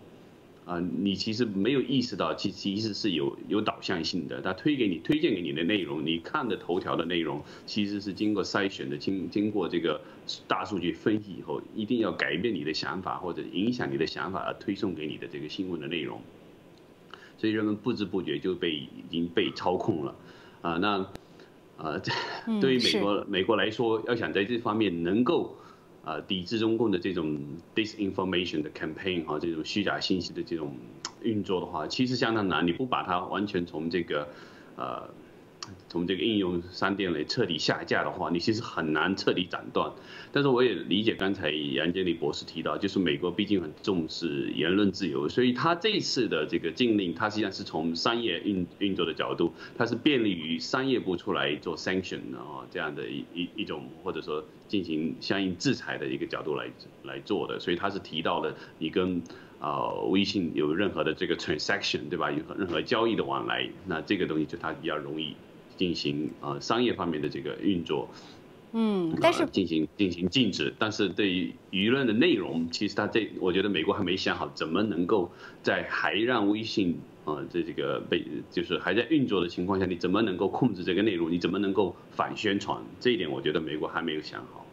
[0.65, 4.41] 啊，你其实没有意识到，其其实是有有导向性的。
[4.41, 10.01] 他推给你、推荐给你的内容，你看的头条的内容，其实是经过筛选的，经经过这个
[10.45, 16.21] 大数据分析以后，一定要改变你的想法或者影响你的想法而推送给你的这个新闻的内容。
[17.37, 20.15] 所以人们不知不觉就被已经被操控了。
[20.61, 21.05] 啊，那
[21.77, 22.01] 啊，
[22.59, 25.55] 对于美国美国来说，要想在这方面能够。
[26.03, 27.37] 啊，抵制中共的这种
[27.75, 30.73] disinformation 的 campaign 哈，这种虚假信息的这种
[31.21, 32.65] 运作的话，其实相当难。
[32.65, 34.25] 你不把它完全从这个，
[34.77, 35.03] 呃。
[35.89, 39.91] 从这个应用商店来彻底下架的话，你其实很难彻底斩断。
[40.31, 56.67] 但是我也理解刚才杨建立博士提到，就是美国毕竟很重视言论自由，所以他这次的这个禁令，它实际上是从商业运运作的角度，它是便利于商业部出来做 sanction 啊这样的一一一种或者说进行相应制裁的一个角度来
[57.03, 57.59] 来做的。
[57.59, 59.21] 所以他是提到了你跟
[59.59, 62.31] 啊微信有任何的这个 transaction 对吧？
[62.31, 65.35] 有任何交易的往来，那这个东西就它比较容易。
[65.77, 68.09] 进行啊商业方面的这个运作，
[68.73, 75.31] 嗯，但是进行进行禁止，但是对于舆论的内容，其实他这我觉得美国还没想好怎么能够
[75.63, 81.31] 在还让微信啊这这个被就是还在运作的情况下，你怎么能够控制这个内容？
[81.31, 82.77] 你怎么能够反宣传？
[82.99, 84.65] 这一点我觉得美国还没有想好。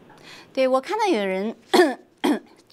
[0.52, 1.54] 对我看到有人。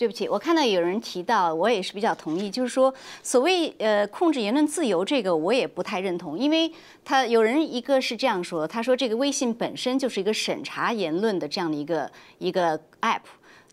[0.02, 6.72] 对不起，我看到有人提到，我也是比较同意，就是说，所谓呃控制言论自由这个，我也不太认同，因为
[7.06, 13.22] 他有人一个是这样说，他说这个微信本身就是一个审查言论的这样的一个一个 app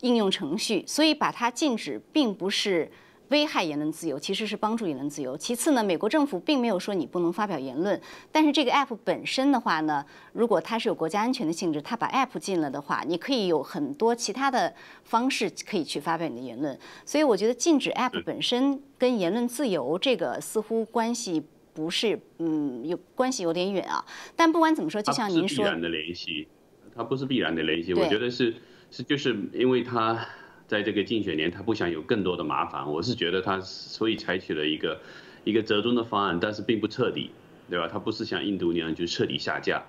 [0.02, 2.92] 应用程序，所以把它禁止并不是。
[3.28, 5.36] 危害言论自由其实是帮助言论自由。
[5.36, 8.00] 其次呢，美国政府并没有说你不能发表言论，
[8.32, 14.72] 但是这个 app 本身的话呢，如果它是有国家安全的性质，它把 app 禁了的话，你可以有很多其他的
[15.04, 16.78] 方式可以去发表你的言论。
[17.04, 21.42] 所以我觉得禁止 app 本身跟言论自由这个似乎关系
[21.74, 24.04] 不是，嗯，有关系有点远啊。
[24.34, 26.48] 但不管怎么说，就像您说，必然的联系，
[26.96, 27.92] 它不是必然的联系。
[27.92, 28.54] 我觉得是
[28.90, 30.26] 是就是因为它。
[30.68, 35.00] 在这个竞选年，他不想有更多的麻烦，我是觉得他所以采取了一个
[35.42, 37.30] 一个折中的方案，但是并不彻底，
[37.68, 37.88] 对吧？
[37.88, 39.82] 他不是像印度那样就彻底下架，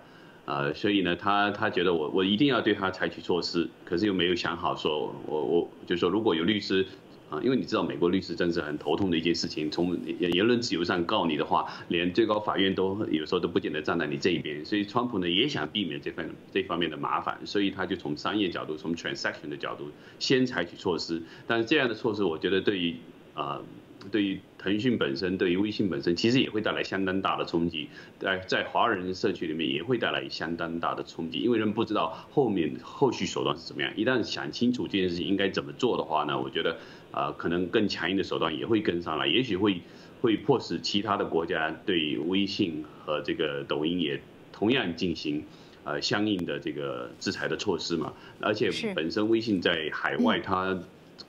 [0.46, 6.86] 啊，所以呢，他他觉得我我一定要对他采取措施，可是又没有想好说，我我就说如果有律师。
[7.30, 9.70] 啊，因为你知道美国律师真是很头痛的一件事情。
[9.70, 14.66] 从言论自由上告你的话，连最高法院都有时候都不见得站在你这一边。
[14.66, 21.22] 所以川普呢也想避免这份这方面的麻烦，所以他就从商业角度、从 transaction 的角度先采取措施。
[21.46, 22.96] 但是这样的措施，我觉得对于
[23.36, 23.62] 啊，
[24.12, 27.88] 对于腾讯本身、对于微信本身，其实也会带来相当大的冲击。
[28.18, 33.92] 在在华人社区里面也会带来相当大的冲击，因为人不知道后面后续手段是怎么样。
[33.96, 36.76] 一旦想清楚这件事情应该怎么做的话呢，我觉得。
[37.12, 39.82] 啊，可能更强硬的手段也会跟上来，也许会
[40.22, 45.44] 会迫使其他的国家对微信和这个抖音也同样进行
[45.84, 48.14] 呃相应的这个制裁的措施嘛。
[48.40, 50.78] 而且本身微信在海外它。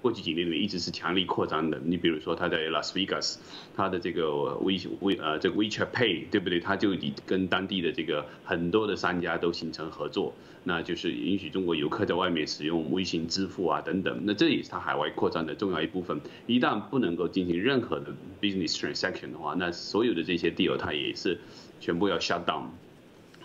[0.03, 1.79] 过去几年里面一直是强力扩张的。
[1.85, 3.39] 你比如说，他在拉斯维加斯，
[3.77, 6.59] 他的这个微微呃这个 WeChat Pay，对不对？
[6.61, 10.35] 他就已跟当地的这个很多的商家都形成合作，
[10.65, 14.23] 那就是允许中国游客在外面使用微信支付啊等等。
[14.25, 16.21] 那这也是他海外扩张的重要一部分。
[16.47, 21.39] 一旦不能够进行任何的 business transaction 的话，那所有的这些 deal 它也是
[21.79, 22.65] 全部要 shut down。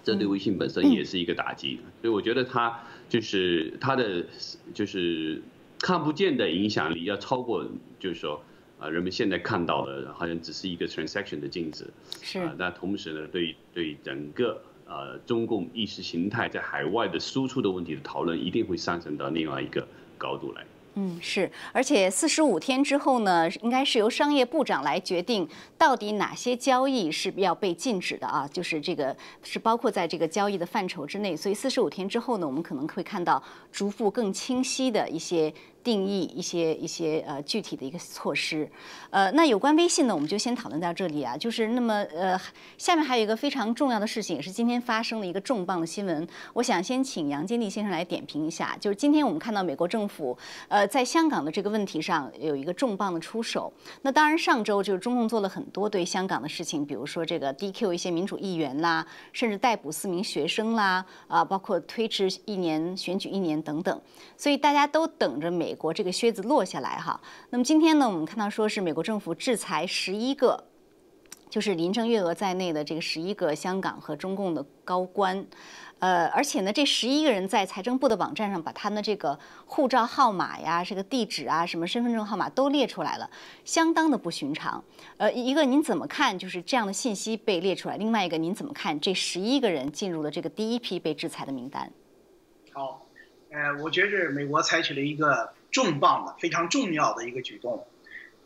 [0.03, 1.79] 这对微信本身也是一个打击。
[2.01, 4.25] 所以我觉得它就是它的
[4.73, 5.41] 就是。
[5.85, 7.63] 看不见的影响力要超过，
[7.99, 8.41] 就是说，
[8.79, 11.93] 啊，人们现在看到的，好像只是一个 transaction 的镜子，
[12.23, 20.65] 是啊，那同时呢，对对整个呃中共意识形态在海外的输出的问题的讨论，一定会上升到另外一个高度来。
[20.95, 35.53] 嗯，是，而且四十五天之后呢，应该是由商业部长来决定到底哪些交易是要被禁止的啊，就是这个是包括在这个交易的范畴之内，所以四十五天之后呢，我们可能会看到逐步更清晰的一些。
[35.85, 38.67] 定义一些一些呃具体的一个措施，
[39.11, 41.37] 呃，那有关微信呢，我们就先讨论到这里啊。
[41.37, 42.35] 就是那么呃，
[42.75, 46.27] 下面还有一个非常重要的事情，也是今天发生的一个重磅的新闻。
[46.53, 48.75] 我想先请杨坚立先生来点评一下。
[48.81, 50.35] 就是今天我们看到美国政府
[50.69, 53.71] 呃在香港的这个问题上有一个重磅的出手。
[54.01, 64.01] 那当然上周就是中共做了很多对香港的事情，比如说这个 DQ 一些民主议员啦，甚至逮捕四名学生啦，啊，包括推迟一年选举一年等等。
[64.35, 65.75] 所以大家都等着美。
[65.75, 67.19] 国这个靴子落下来哈，
[67.49, 70.63] 那么今天呢，我们看到说是美国政府制裁十一个
[71.49, 75.45] 就是林郑月娥在内的这个十一个香港和中共的高官。
[75.99, 83.29] 呃，而且呢，这十一个人在财政部的网站上把他们的这个护照号码呀、这个地址啊、什么身份证号码都列出来了，
[83.63, 84.83] 相当的不寻常。
[85.15, 86.37] 呃，一个您怎么看？
[86.37, 87.95] 就是这样的信息被列出来。
[87.95, 91.89] 另外一个，您怎么看这十一个人进入了这个第一批被制裁的名单？
[92.73, 93.05] 好，
[93.49, 97.87] 呃，我觉着美国采取了一个重磅的、非常重要的一个举动，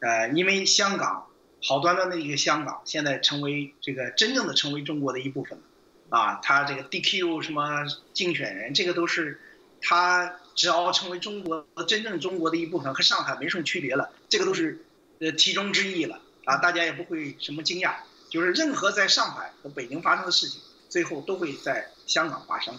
[0.02, 1.26] 呃，因为香港
[1.62, 5.64] 好端端的一个香港，现在成为这个真正的成为中国的一部分了。
[6.10, 9.40] 啊，他这个 DQ 什么竞选人，这个都是
[9.82, 14.84] 他只要成为中国真正中国的一部分，和上海没什么区别了，这个都是
[15.20, 16.20] 呃其中之一了。
[16.46, 17.94] 啊，大家也不会什么惊讶，
[18.32, 22.74] 就是任何在上海和北京发生的事情，最后都会在香港发生，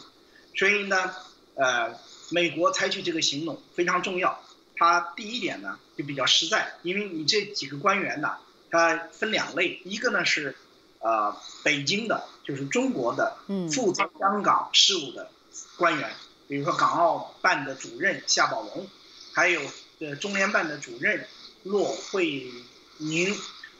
[0.57, 1.15] 所以呢，
[1.55, 1.97] 呃，
[2.31, 4.43] 美国采取这个行动非常重要，
[4.75, 8.39] 它第一点呢就比较实在，因为你这几个官员呢，
[8.71, 10.57] 它分两类，一个呢是。
[11.03, 13.39] 呃，北京的，就是中国的
[13.73, 15.31] 负责香港事务的
[15.79, 16.11] 官员，
[16.47, 18.87] 比如说港澳办的主任夏宝龙，
[19.33, 19.63] 还有
[20.01, 21.27] 呃中联办的主任
[21.63, 22.53] 骆惠
[22.99, 23.35] 宁，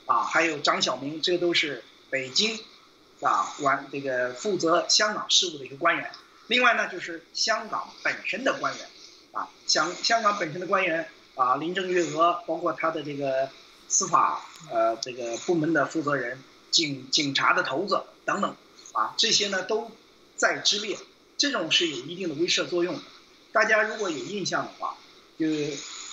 [0.07, 2.59] 啊，还有张晓明，这都是北京
[3.21, 6.11] 啊管这个负责香港事务的一个官员。
[6.47, 8.89] 另外呢，就是香港本身的官员，
[9.33, 13.51] 啊，香香港本身的官员啊，林郑月娥，包括他的这个
[13.91, 16.43] 司法呃这个部门的负责人。
[16.71, 18.55] 警警察的头子等等，
[18.93, 19.91] 啊，这些呢都
[20.37, 20.97] 在之列，
[21.37, 23.03] 这种是有一定的威慑作用的。
[23.51, 24.97] 大家如果有印象的话，
[25.37, 25.49] 就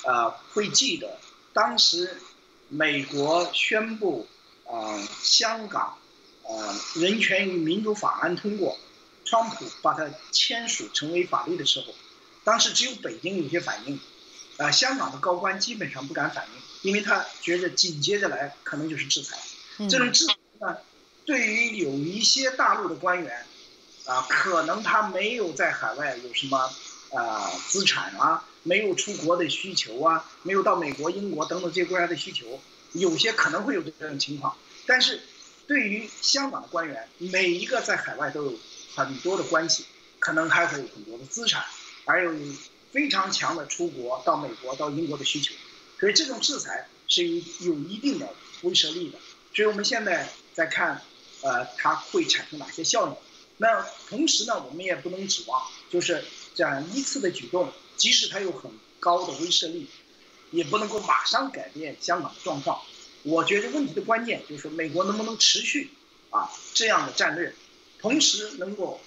[0.04, 1.20] 呃会记得
[1.54, 2.20] 当时
[2.70, 4.26] 美国宣布
[4.66, 6.00] 啊香港
[6.42, 8.80] 呃人权与民主法案通过，
[9.26, 11.94] 川普把它签署成为法律的时候，
[12.44, 14.00] 当时只有北京有些反应，
[14.58, 19.38] 啊香港的高官基本上不敢反应，因为他觉得紧接着来可能就是制裁，
[19.90, 20.26] 这种制。
[20.26, 20.78] 裁呢
[21.26, 23.46] 对于有一些大陆的官员，
[24.06, 26.72] 啊，可能他没有在海外有什么
[27.14, 32.62] 啊资产啊，没有出国的需求啊，没有到美国、英国等等这些国家的需求，
[32.94, 34.56] 有些可能会有这种情况。
[34.86, 35.22] 但是，
[35.68, 38.54] 对于香港的官员，每一个在海外都有
[38.96, 39.86] 很多的关系，
[40.20, 41.66] 可能还会有很多的资产，
[42.06, 42.34] 还有
[42.94, 45.54] 非常强的出国到美国、到英国的需求，
[46.00, 48.30] 所以这种制裁是有有一定的
[48.64, 49.18] 威慑力的。
[49.54, 50.30] 所以我们现在。
[50.58, 51.04] 在看，
[51.44, 53.16] 呃，它会产生哪些效应？
[53.58, 59.88] 那同时呢，我们也不能指望，就是这样一次的举动，即使它有很高的威慑力，
[60.50, 62.82] 也不能够马上改变香港的状况。
[63.22, 65.92] 我觉得问题的关键就是美国能不能持续
[66.32, 67.54] 啊这样的战略，
[68.00, 69.00] 同时能够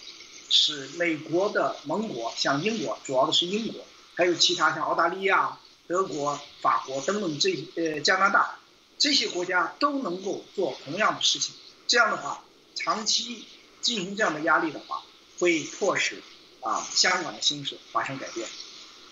[0.49, 5.59] 使美国的盟国，像英国，主要的是英国，还有其他像澳大利亚、
[5.91, 8.55] 德国、法国等等这呃加拿大。
[8.97, 11.53] 这些国家都能够做同样的事情，
[11.89, 12.45] 这样的话，
[12.77, 13.47] 长期
[13.81, 15.03] 进行这样的压力的话，
[15.41, 16.23] 会迫使
[16.61, 18.47] 啊香港的形势发生改变。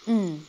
[0.05, 0.47] 嗯，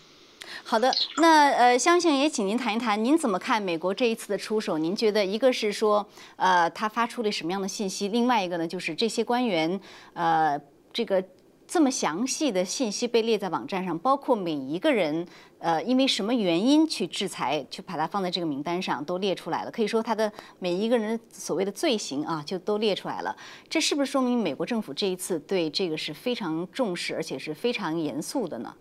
[0.63, 4.77] 好的，那呃，相信也请您谈一谈，您怎么看美国这一次的出手？
[4.77, 8.09] 您觉得一个是说，呃，他发出了什么样的信息？
[8.09, 9.81] 另外一个呢，就是这些官员，
[10.13, 10.61] 呃，
[10.93, 11.23] 这个。
[11.69, 15.23] 这么详细的信息被列在网站上，包括每一个人，
[15.59, 19.69] 呃，因为什么原因去制裁，去把它放在这个名单上，都列出来了。
[19.69, 23.37] 可以说，他的每一个人所谓的罪行啊，就都列出来了。
[23.69, 28.73] 这是不是说明美国政府这一次对这个是非常重视，而且是非常严肃的呢？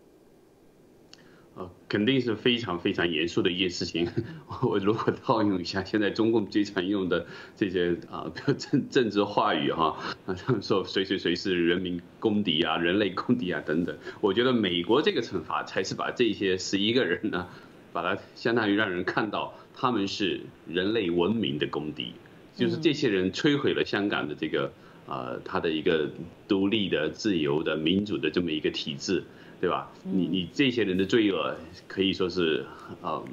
[1.88, 4.08] 肯定是非常非常严肃的一件事情。
[4.62, 17.48] 我如果套用一下现在中共最常用的这些啊 政政治话语哈，啊他们 说谁谁谁是人民公敌啊、人类公敌啊等等，我觉得美国这个惩罚才是把这些十一个人呢，
[17.92, 22.12] 把它相当于让人看到他们是人类文明的公敌，
[22.54, 24.72] 就是这些人摧毁了香港的这个
[25.06, 26.10] 呃他的一个
[26.46, 29.24] 独立的、自由的、民主的这么一个体制。
[29.60, 29.90] 对吧？
[30.04, 32.64] 你你这些人的罪恶可以说是，
[33.02, 33.24] 呃，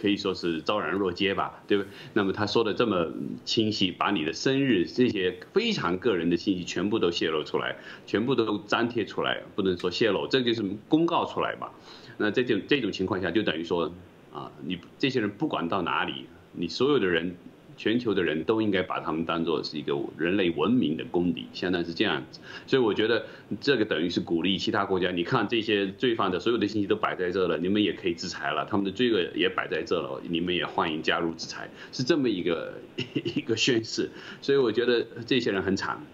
[0.00, 1.84] 可以说是昭然若揭吧，对不？
[2.12, 3.08] 那么他说的这么
[3.44, 11.68] 清晰，把你的生日这些非常个人的信息全部都泄露出来，全部都粘贴出来，不能说泄露，这就是公告出来嘛。
[12.16, 13.92] 那这种这种情况下，就等于说，
[14.32, 17.36] 啊，你这些人不管到哪里，你所有的人。
[17.80, 22.38] 全球的人都应该把他们当做是一个人类文明的公敌，相当是这样子。
[22.66, 23.24] 所以我觉得
[23.58, 32.74] 这个等于是鼓励其他国家，你看这些罪犯的所有的信息都摆在这了，你们也可以制裁了，他们的罪恶也摆在这了，你们也欢迎加入制裁，是这么一个
[33.14, 34.10] 一个宣誓。
[34.42, 36.04] 所以我觉得这些人很惨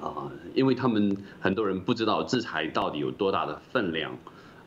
[0.00, 4.16] 啊，因为他们很多人不知道制裁到底有多大的分量，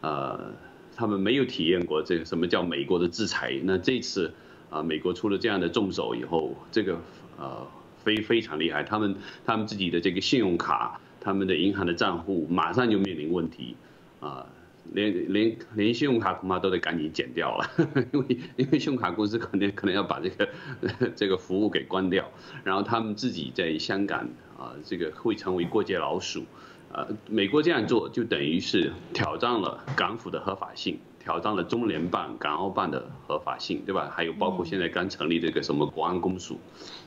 [0.02, 0.54] 呃，
[0.96, 3.60] 他们没有体验过这个什么叫美国的制裁。
[3.64, 4.32] 那这次。
[4.70, 7.00] 啊，美国出了这样的重手以后，这个
[7.38, 7.68] 呃
[8.04, 9.16] 非非常厉害，他们
[9.46, 13.76] 他们自己的这个信用卡，他们的银行的账户马上就面临问题，
[14.20, 14.46] 啊。
[14.92, 17.70] 连连连信用卡恐怕都得赶紧剪掉了，
[18.12, 20.50] 因为因为信用卡公司可能可能要把这个
[21.16, 22.28] 这个服务给关掉，
[22.64, 26.44] 然后他们自己在香港啊，这个会成为过街老鼠，
[26.92, 34.10] 呃，美国这样做就等于是挑战了港府的合法性，挑战了中联办、港澳办的合法性，对吧？
[34.16, 36.58] 还有包括现在刚成立这个什么国安公署，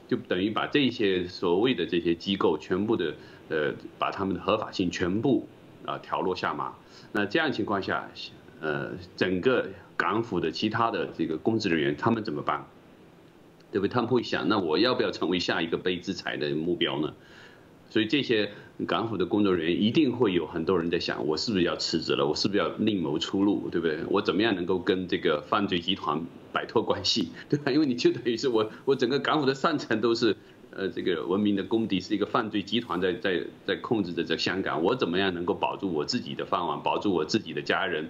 [0.07, 3.15] 就等于把这些所谓的这些机构全部的
[3.49, 5.49] 呃，把他们的合法性全部
[5.87, 6.73] 啊挑落下马。
[7.11, 8.09] 那这样情况下，
[8.61, 12.65] 呃，整个港府的其他的这个公职人员他们怎么办？
[13.71, 13.93] 对不对？
[13.93, 17.15] 他们会想，那我要不要成为下一个被制裁的目标呢？
[17.89, 18.51] 所以这些
[18.87, 22.26] 港府的工作人员一定会有很多人在想，我是不是要辞职了？
[22.26, 23.68] 我是不是要另谋出路？
[23.70, 23.99] 对不对？
[24.09, 26.20] 我怎么样能够跟这个犯罪集团
[26.53, 27.28] 摆脱关系？
[27.49, 27.72] 对吧？
[27.72, 30.37] 因为你就等于是我，我整个港府的上层都是。
[30.75, 38.09] 呃，这个文明的公敌是一个犯罪集团在在在控制着这香港，我怎么样能够保住我自己的饭碗，保住我自己的家人，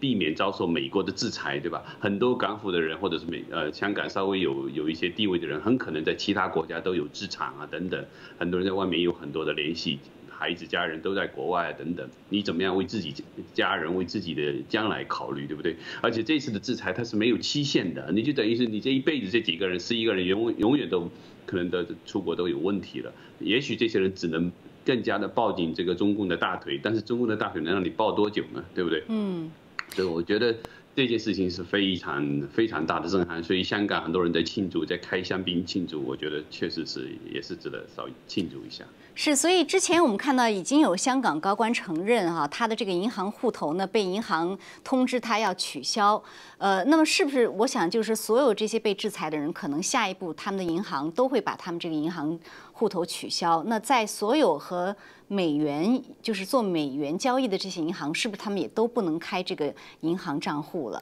[0.00, 1.84] 避免遭受美国的制裁，对吧？
[2.00, 8.02] 很多港府的人或者是美呃香港稍微有有一些地位的人，很可能在其他国家都有资产啊等等，
[8.38, 9.98] 很多人在外面有很多的联系，
[10.38, 13.12] 孩子家人都在国外等等，你怎么样为自己
[13.52, 15.76] 家人为自己的将来考虑，对不对？
[16.00, 21.10] 而且这次的制裁它是没有期限的，你就等于是你这一辈子这几个人，十一个人永永远都。
[21.48, 24.52] 可能的出国都有问题了，也许这些人只能
[24.84, 28.62] 更加的抱紧这个中共的大腿，但是中共的大腿能让你抱多久呢？
[28.74, 29.02] 对不对？
[29.08, 29.50] 嗯，
[29.94, 30.54] 所以我觉得
[30.98, 38.84] 这件事情是非常非常大的震撼，所以香港很多人在庆祝，在开香槟庆祝，我觉得确实是也是值得稍微庆祝一下。
[39.14, 46.20] 是，所以之前我们看到已经有香港高官承认，哈，他的这个银行户头呢被银行通知他要取消，
[46.58, 47.46] 呃，那么是不是？
[47.46, 52.36] 我想就是所有这些被制裁的人，可能下一步他们的银行都会把他们这个银行
[52.72, 53.62] 户头取消。
[53.66, 54.94] 那在所有和
[55.28, 61.00] 美元就是做美元交易的这些银行，是不是他们也都不能开这个银行账户了？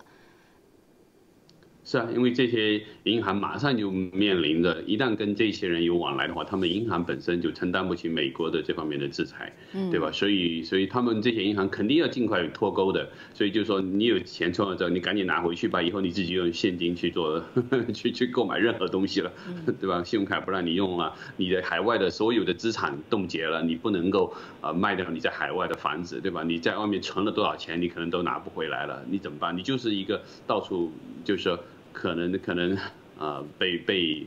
[1.89, 9.53] 是啊，因为这些银行马上就面临着，一旦跟这些人有往来的话，他们银行本身就承担不起美国的这方面的制裁，
[9.93, 10.11] 对吧？
[10.11, 13.09] 所以，所以他们这些银行肯定要尽快脱钩的。
[13.33, 17.41] 所以就说，你有钱存了之后，你赶紧拿回去吧，以后你自己用现金去做，
[17.95, 19.33] 去去购买任何东西了，
[19.81, 20.03] 对吧？
[20.03, 26.43] 信用卡不让你用了，你的海外的所有的资产冻结了，你不能够啊卖掉你在海外的房子，对吧？
[26.43, 29.57] 你在外面存了多少钱，你可能都拿不回来了，你怎么办？
[29.57, 30.91] 你就是一个到处
[31.25, 31.57] 就是说。
[31.97, 32.77] 可能可能
[33.19, 34.27] 啊被被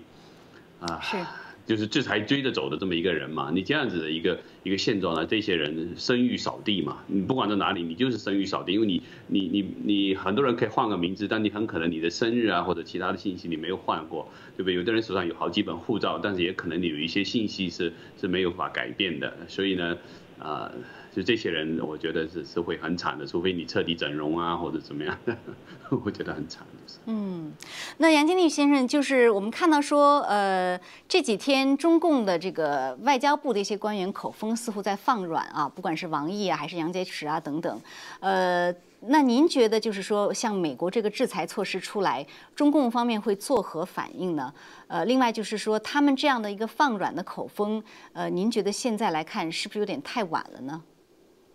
[0.79, 1.17] 啊是
[1.67, 14.73] 就是制裁追着走的这么一个人嘛，你这样子的一个一个现状呢，这些人声誉扫地嘛，你不管在哪里，你就是声誉扫地，因为你你你你很多人可以换个名字，但你很可能你的生日啊或者其他的信息你没有换过，对不对？
[14.73, 19.95] 有的人手上有好几本护照，但是也可能你有一些信息是是没有法改变的，所以呢
[20.39, 20.71] 啊。
[21.11, 25.17] 就这些人，我觉得是是会很惨的，除非你彻底整容啊，或者怎么样，
[26.03, 26.65] 我觉得很惨。
[27.05, 27.51] 嗯，
[27.97, 37.81] 那杨金立先生，就是我们看到说，呃，这几天中共的这个外交部的一些官员口风似乎在放软啊，不管是王毅啊，还是杨洁篪啊等等，
[38.19, 38.73] 呃。
[39.03, 44.53] 那您觉得，就是说，像美国这个制裁措施出来，中共方面会作何反应呢？
[44.87, 47.81] 呃，另外就是说，他们这样的一个放软的口风，
[48.11, 50.83] 呃，您觉得现在来看是不是有点太晚了呢？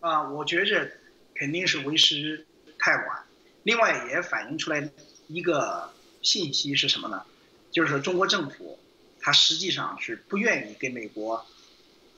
[0.05, 0.91] 啊，我觉着
[1.35, 2.47] 肯定是为时
[2.79, 3.25] 太晚。
[3.63, 4.87] 另外也反映出来
[5.29, 7.25] 一个信息是什么呢？
[7.71, 8.79] 就是说中国政府
[9.23, 11.47] 他实际上是不愿意跟美国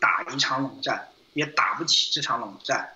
[0.01, 2.95] 打一场冷战，也打不起这场冷战。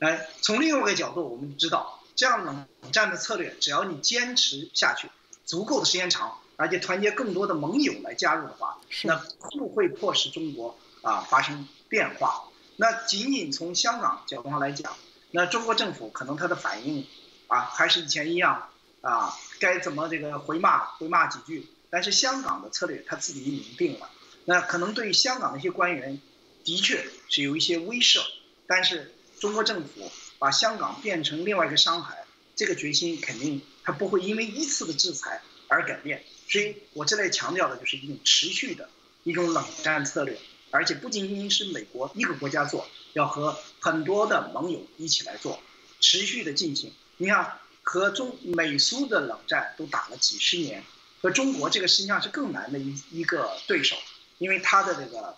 [0.00, 5.08] 哎，从另外一个角度，我们知道，这样冷战的策略，只要你坚持下去，
[5.44, 12.48] 足够的时间长，而且团结更多的盟友来加入的话，那不会迫使中国啊发生变化。
[12.82, 14.96] 那仅仅从香港角度上来讲，
[15.30, 17.06] 那中国政府可能他的反应
[17.46, 18.70] 啊还是以前一样
[19.02, 21.68] 啊，该怎么这个回骂回骂几句。
[21.90, 24.10] 但是香港的策略他自己已经定了，
[24.46, 26.20] 那可能对香港的一些官员，
[26.64, 28.20] 的确是有一些威慑，
[28.66, 29.14] 但是。
[29.40, 30.08] 中国政府
[30.38, 32.24] 把香港变成另外一个上海，
[32.54, 36.22] 这个决心肯定他不会因为一次的制裁而改变。
[36.48, 38.88] 所以我这里强调的就是一种持续的
[39.24, 40.38] 一种冷战策略，
[40.72, 45.60] 而且不仅仅是美国一个国家做，要和很多的盟友一起来做，
[46.00, 46.92] 持续的进行。
[47.18, 50.82] 你看，和中美苏的冷战都打了几十年，
[51.20, 53.94] 和中国这个实际上是更难的一一个对手，
[54.38, 55.36] 因为它的这个，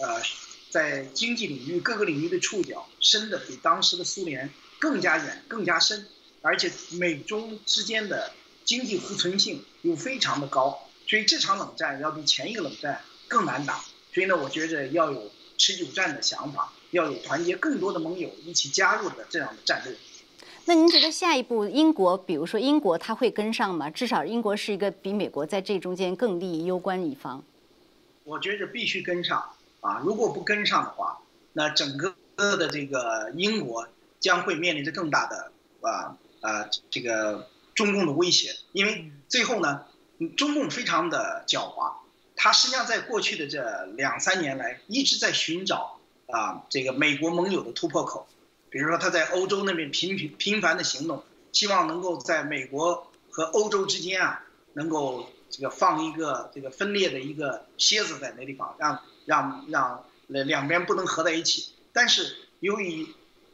[0.00, 0.20] 呃。
[0.70, 6.06] 在经济领域各个领域的触角伸的比当时的苏联更加远、更加深，
[6.42, 8.32] 而且美中之间的
[8.64, 13.84] 经济互存性又非常的高，所以这场冷战要比前一个冷战更难打。
[14.12, 19.96] 所以呢，我觉着要有持久战的想法，要有团结更多的盟友一起加入的这样的战略。
[20.66, 23.90] 那您觉得下一步英国，比如说英国，他会跟上吗？
[23.90, 27.42] 至少英国是一个比美国在这中间更利益攸关一方。
[28.24, 29.42] 我觉着必须跟上
[29.80, 30.00] 啊！
[30.04, 31.22] 如果不跟上的话，
[31.54, 33.88] 那整个的这个英国
[34.20, 35.50] 将会面临着更大的
[35.80, 38.54] 啊啊这个中共的威胁。
[38.72, 39.86] 因为最后呢，
[40.36, 41.94] 中共非常的狡猾，
[42.42, 48.26] 他实际上在过去的这两三年来一直在寻找啊这个美国盟友的突破口。
[48.70, 51.22] 比如说他在欧洲那边频频频繁的行动，
[51.52, 61.72] 希望能够在美国和欧洲之间啊，能够这个放一个这个分裂的一个蝎子在那地方，让让让两边不能合在一起。
[61.92, 63.06] 但是由于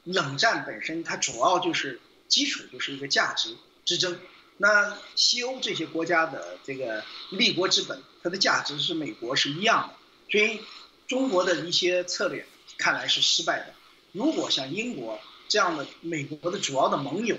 [0.04, 4.16] 冷战本身它主要就是基础就是一个价值之争，
[4.58, 9.94] 那西欧这些国家的这个立国之本，它的价值是美国是一样的，
[10.32, 10.60] 所以
[11.06, 12.44] 中国的一些策略
[12.76, 13.72] 看来是失败的。
[14.10, 17.36] 如果像英国这样的美国的主要的盟友，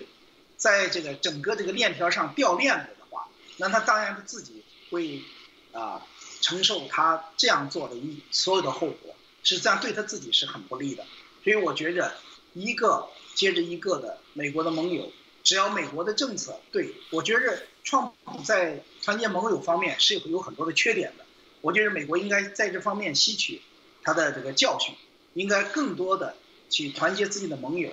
[0.56, 3.28] 在这个整个这个链条上掉链子的话，
[3.58, 5.22] 那他当然是自己会
[5.74, 6.02] 啊
[6.40, 9.14] 承受他这样做的一所有的后果，
[9.44, 11.04] 实际上对他自己是很不利的。
[11.44, 12.16] 所以我觉着
[12.54, 15.12] 一个接着一个的美国的盟友，
[15.44, 18.14] 只要美国的政策对我觉着创
[18.44, 21.24] 在团结盟友方面是有很多的缺点的。
[21.62, 23.62] 我觉得美国应该在这方面吸取
[24.04, 24.94] 他的这个教训，
[25.34, 26.36] 应该更多的。
[26.70, 27.90] 去团结自己的盟友，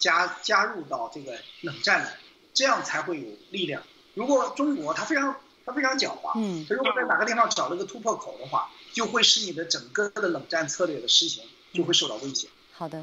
[0.00, 2.08] 加加入到这个冷战里，
[2.52, 3.84] 这样才会有力量。
[4.14, 12.48] 如果中国他非常他非常狡猾，嗯，它如果在哪个地方找了个突破口的话，就会使你的整个的冷战策略的实行就会受到威胁。
[12.78, 13.02] 好的，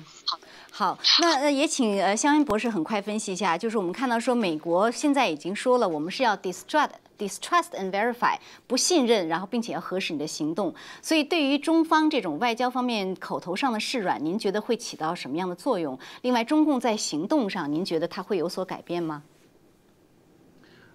[0.72, 6.90] 好，好，那呃也请呃香恩博士很快分析一下，就是我们看到说美国现在已经说了，我们是要 distrust。
[7.16, 8.36] distrust and verify
[8.68, 10.74] 不信任，然后并且要核实你的行动。
[11.02, 15.98] 所以对于中方这种外交方面口头上的示软，您觉得会起到什么样的作用？
[16.24, 19.24] 另外，中共在行动上，您觉得它会有所改变吗？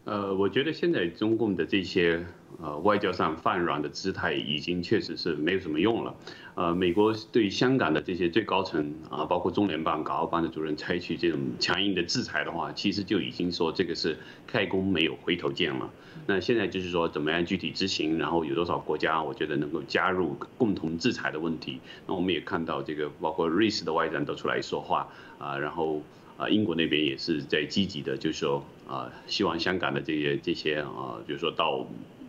[0.05, 2.23] 呃，我觉得现在中共的这些
[2.61, 6.15] 呃外交上泛软的姿态，已经确实是没有什么用了。
[6.59, 15.89] 呃，美国对香港的这些最高层啊，包括中联办、港澳办的主任采取这种强硬的制裁的话，其实就已经说这个是开弓没有回头箭了。
[16.27, 21.79] 那现在就是说怎么样具体执行，然后有多少国家，我觉得能够加入共同制裁的问题。
[22.09, 25.07] 那我们也看到这个，包括瑞士的外长都出来说话
[25.39, 26.03] 啊，然后。
[26.39, 31.85] 啊，英国那边也是在积极的，就是说啊，希望香港的这些这些啊，就是说到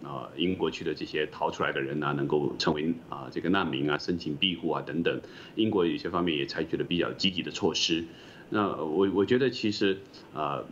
[0.09, 5.21] 啊英国去的这些逃出来的人呢，能够成为啊这个难民啊，申请庇护啊等等。
[5.55, 8.03] 英国有些方面也采取了比较积极的措施。
[8.49, 9.99] 那我我觉得其实
[10.33, 10.63] 啊。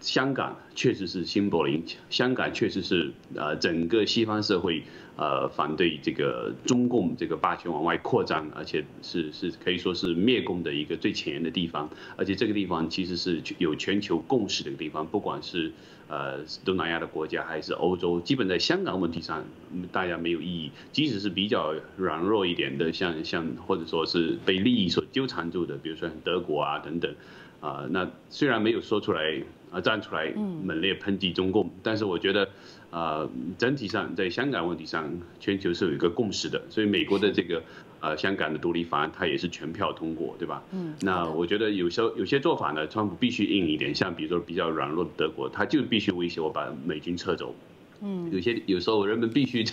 [0.00, 4.82] 香港确实是新柏林，香港确实是啊整个西方社会
[5.16, 15.72] 呃反对这个中共这个霸权往外扩张，而且是是可以说是灭共的一个最前沿的地方，而且这个地方其实是有全球共识的一个地方，不管是
[16.08, 19.44] 呃东南亚的国家还是欧洲，基本在香港问题上
[19.92, 27.14] 大家没有异议，即使是比较软弱一点的，像像或者说是被利益所纠缠住的，比如说德国啊等等。
[27.60, 29.40] 啊，那虽然没有说出来
[29.70, 32.46] 啊，站出来猛烈抨击中共，但是我觉得，
[32.94, 33.28] 啊，
[33.58, 37.60] 整体上在香港问题上，全球是有一个共识的，所以美国的这个
[37.98, 40.62] 呃香港的独立法案，它也是全票通过，对吧？
[40.70, 40.94] 嗯。
[41.00, 47.52] 那我觉得有时候有些做法呢，川普必须硬一点，像比如说比较软弱的德国，他就必须威胁我把美军撤走。
[48.00, 48.30] 嗯。
[48.30, 49.64] 有些有时候人们必须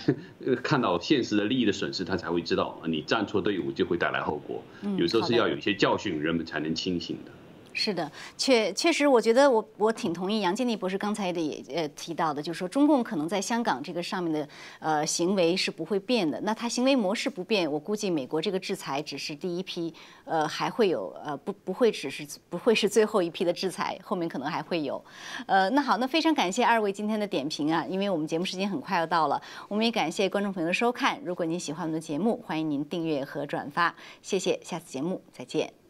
[0.60, 4.60] 看到现实的利益的损失，他才会知道你站错队伍就会带来后果。
[4.82, 4.96] 嗯。
[4.96, 7.30] 有时候是要有一些教训，人们才能清醒的。
[7.74, 14.48] 是的，确确实，我觉得我我挺同意杨建立博士刚才的也呃提到的，就是说中共可能在香港这个上面的
[14.78, 16.40] 呃行为是不会变的。
[16.42, 19.92] 那他行为模式不变，我估计美国这个制裁只是第一批，
[20.24, 25.02] 呃还会有呃不不会只是不会是最后一批的制裁，后面可能还会有。
[25.46, 31.18] 呃，那好，那非常感谢二位今天的点评啊，因为我们节目时间很快要到了，我们也感谢观众朋友的收看。
[31.24, 35.81] 如果您喜欢我们的节目，欢迎您订阅和转发，谢谢，下次节目再见。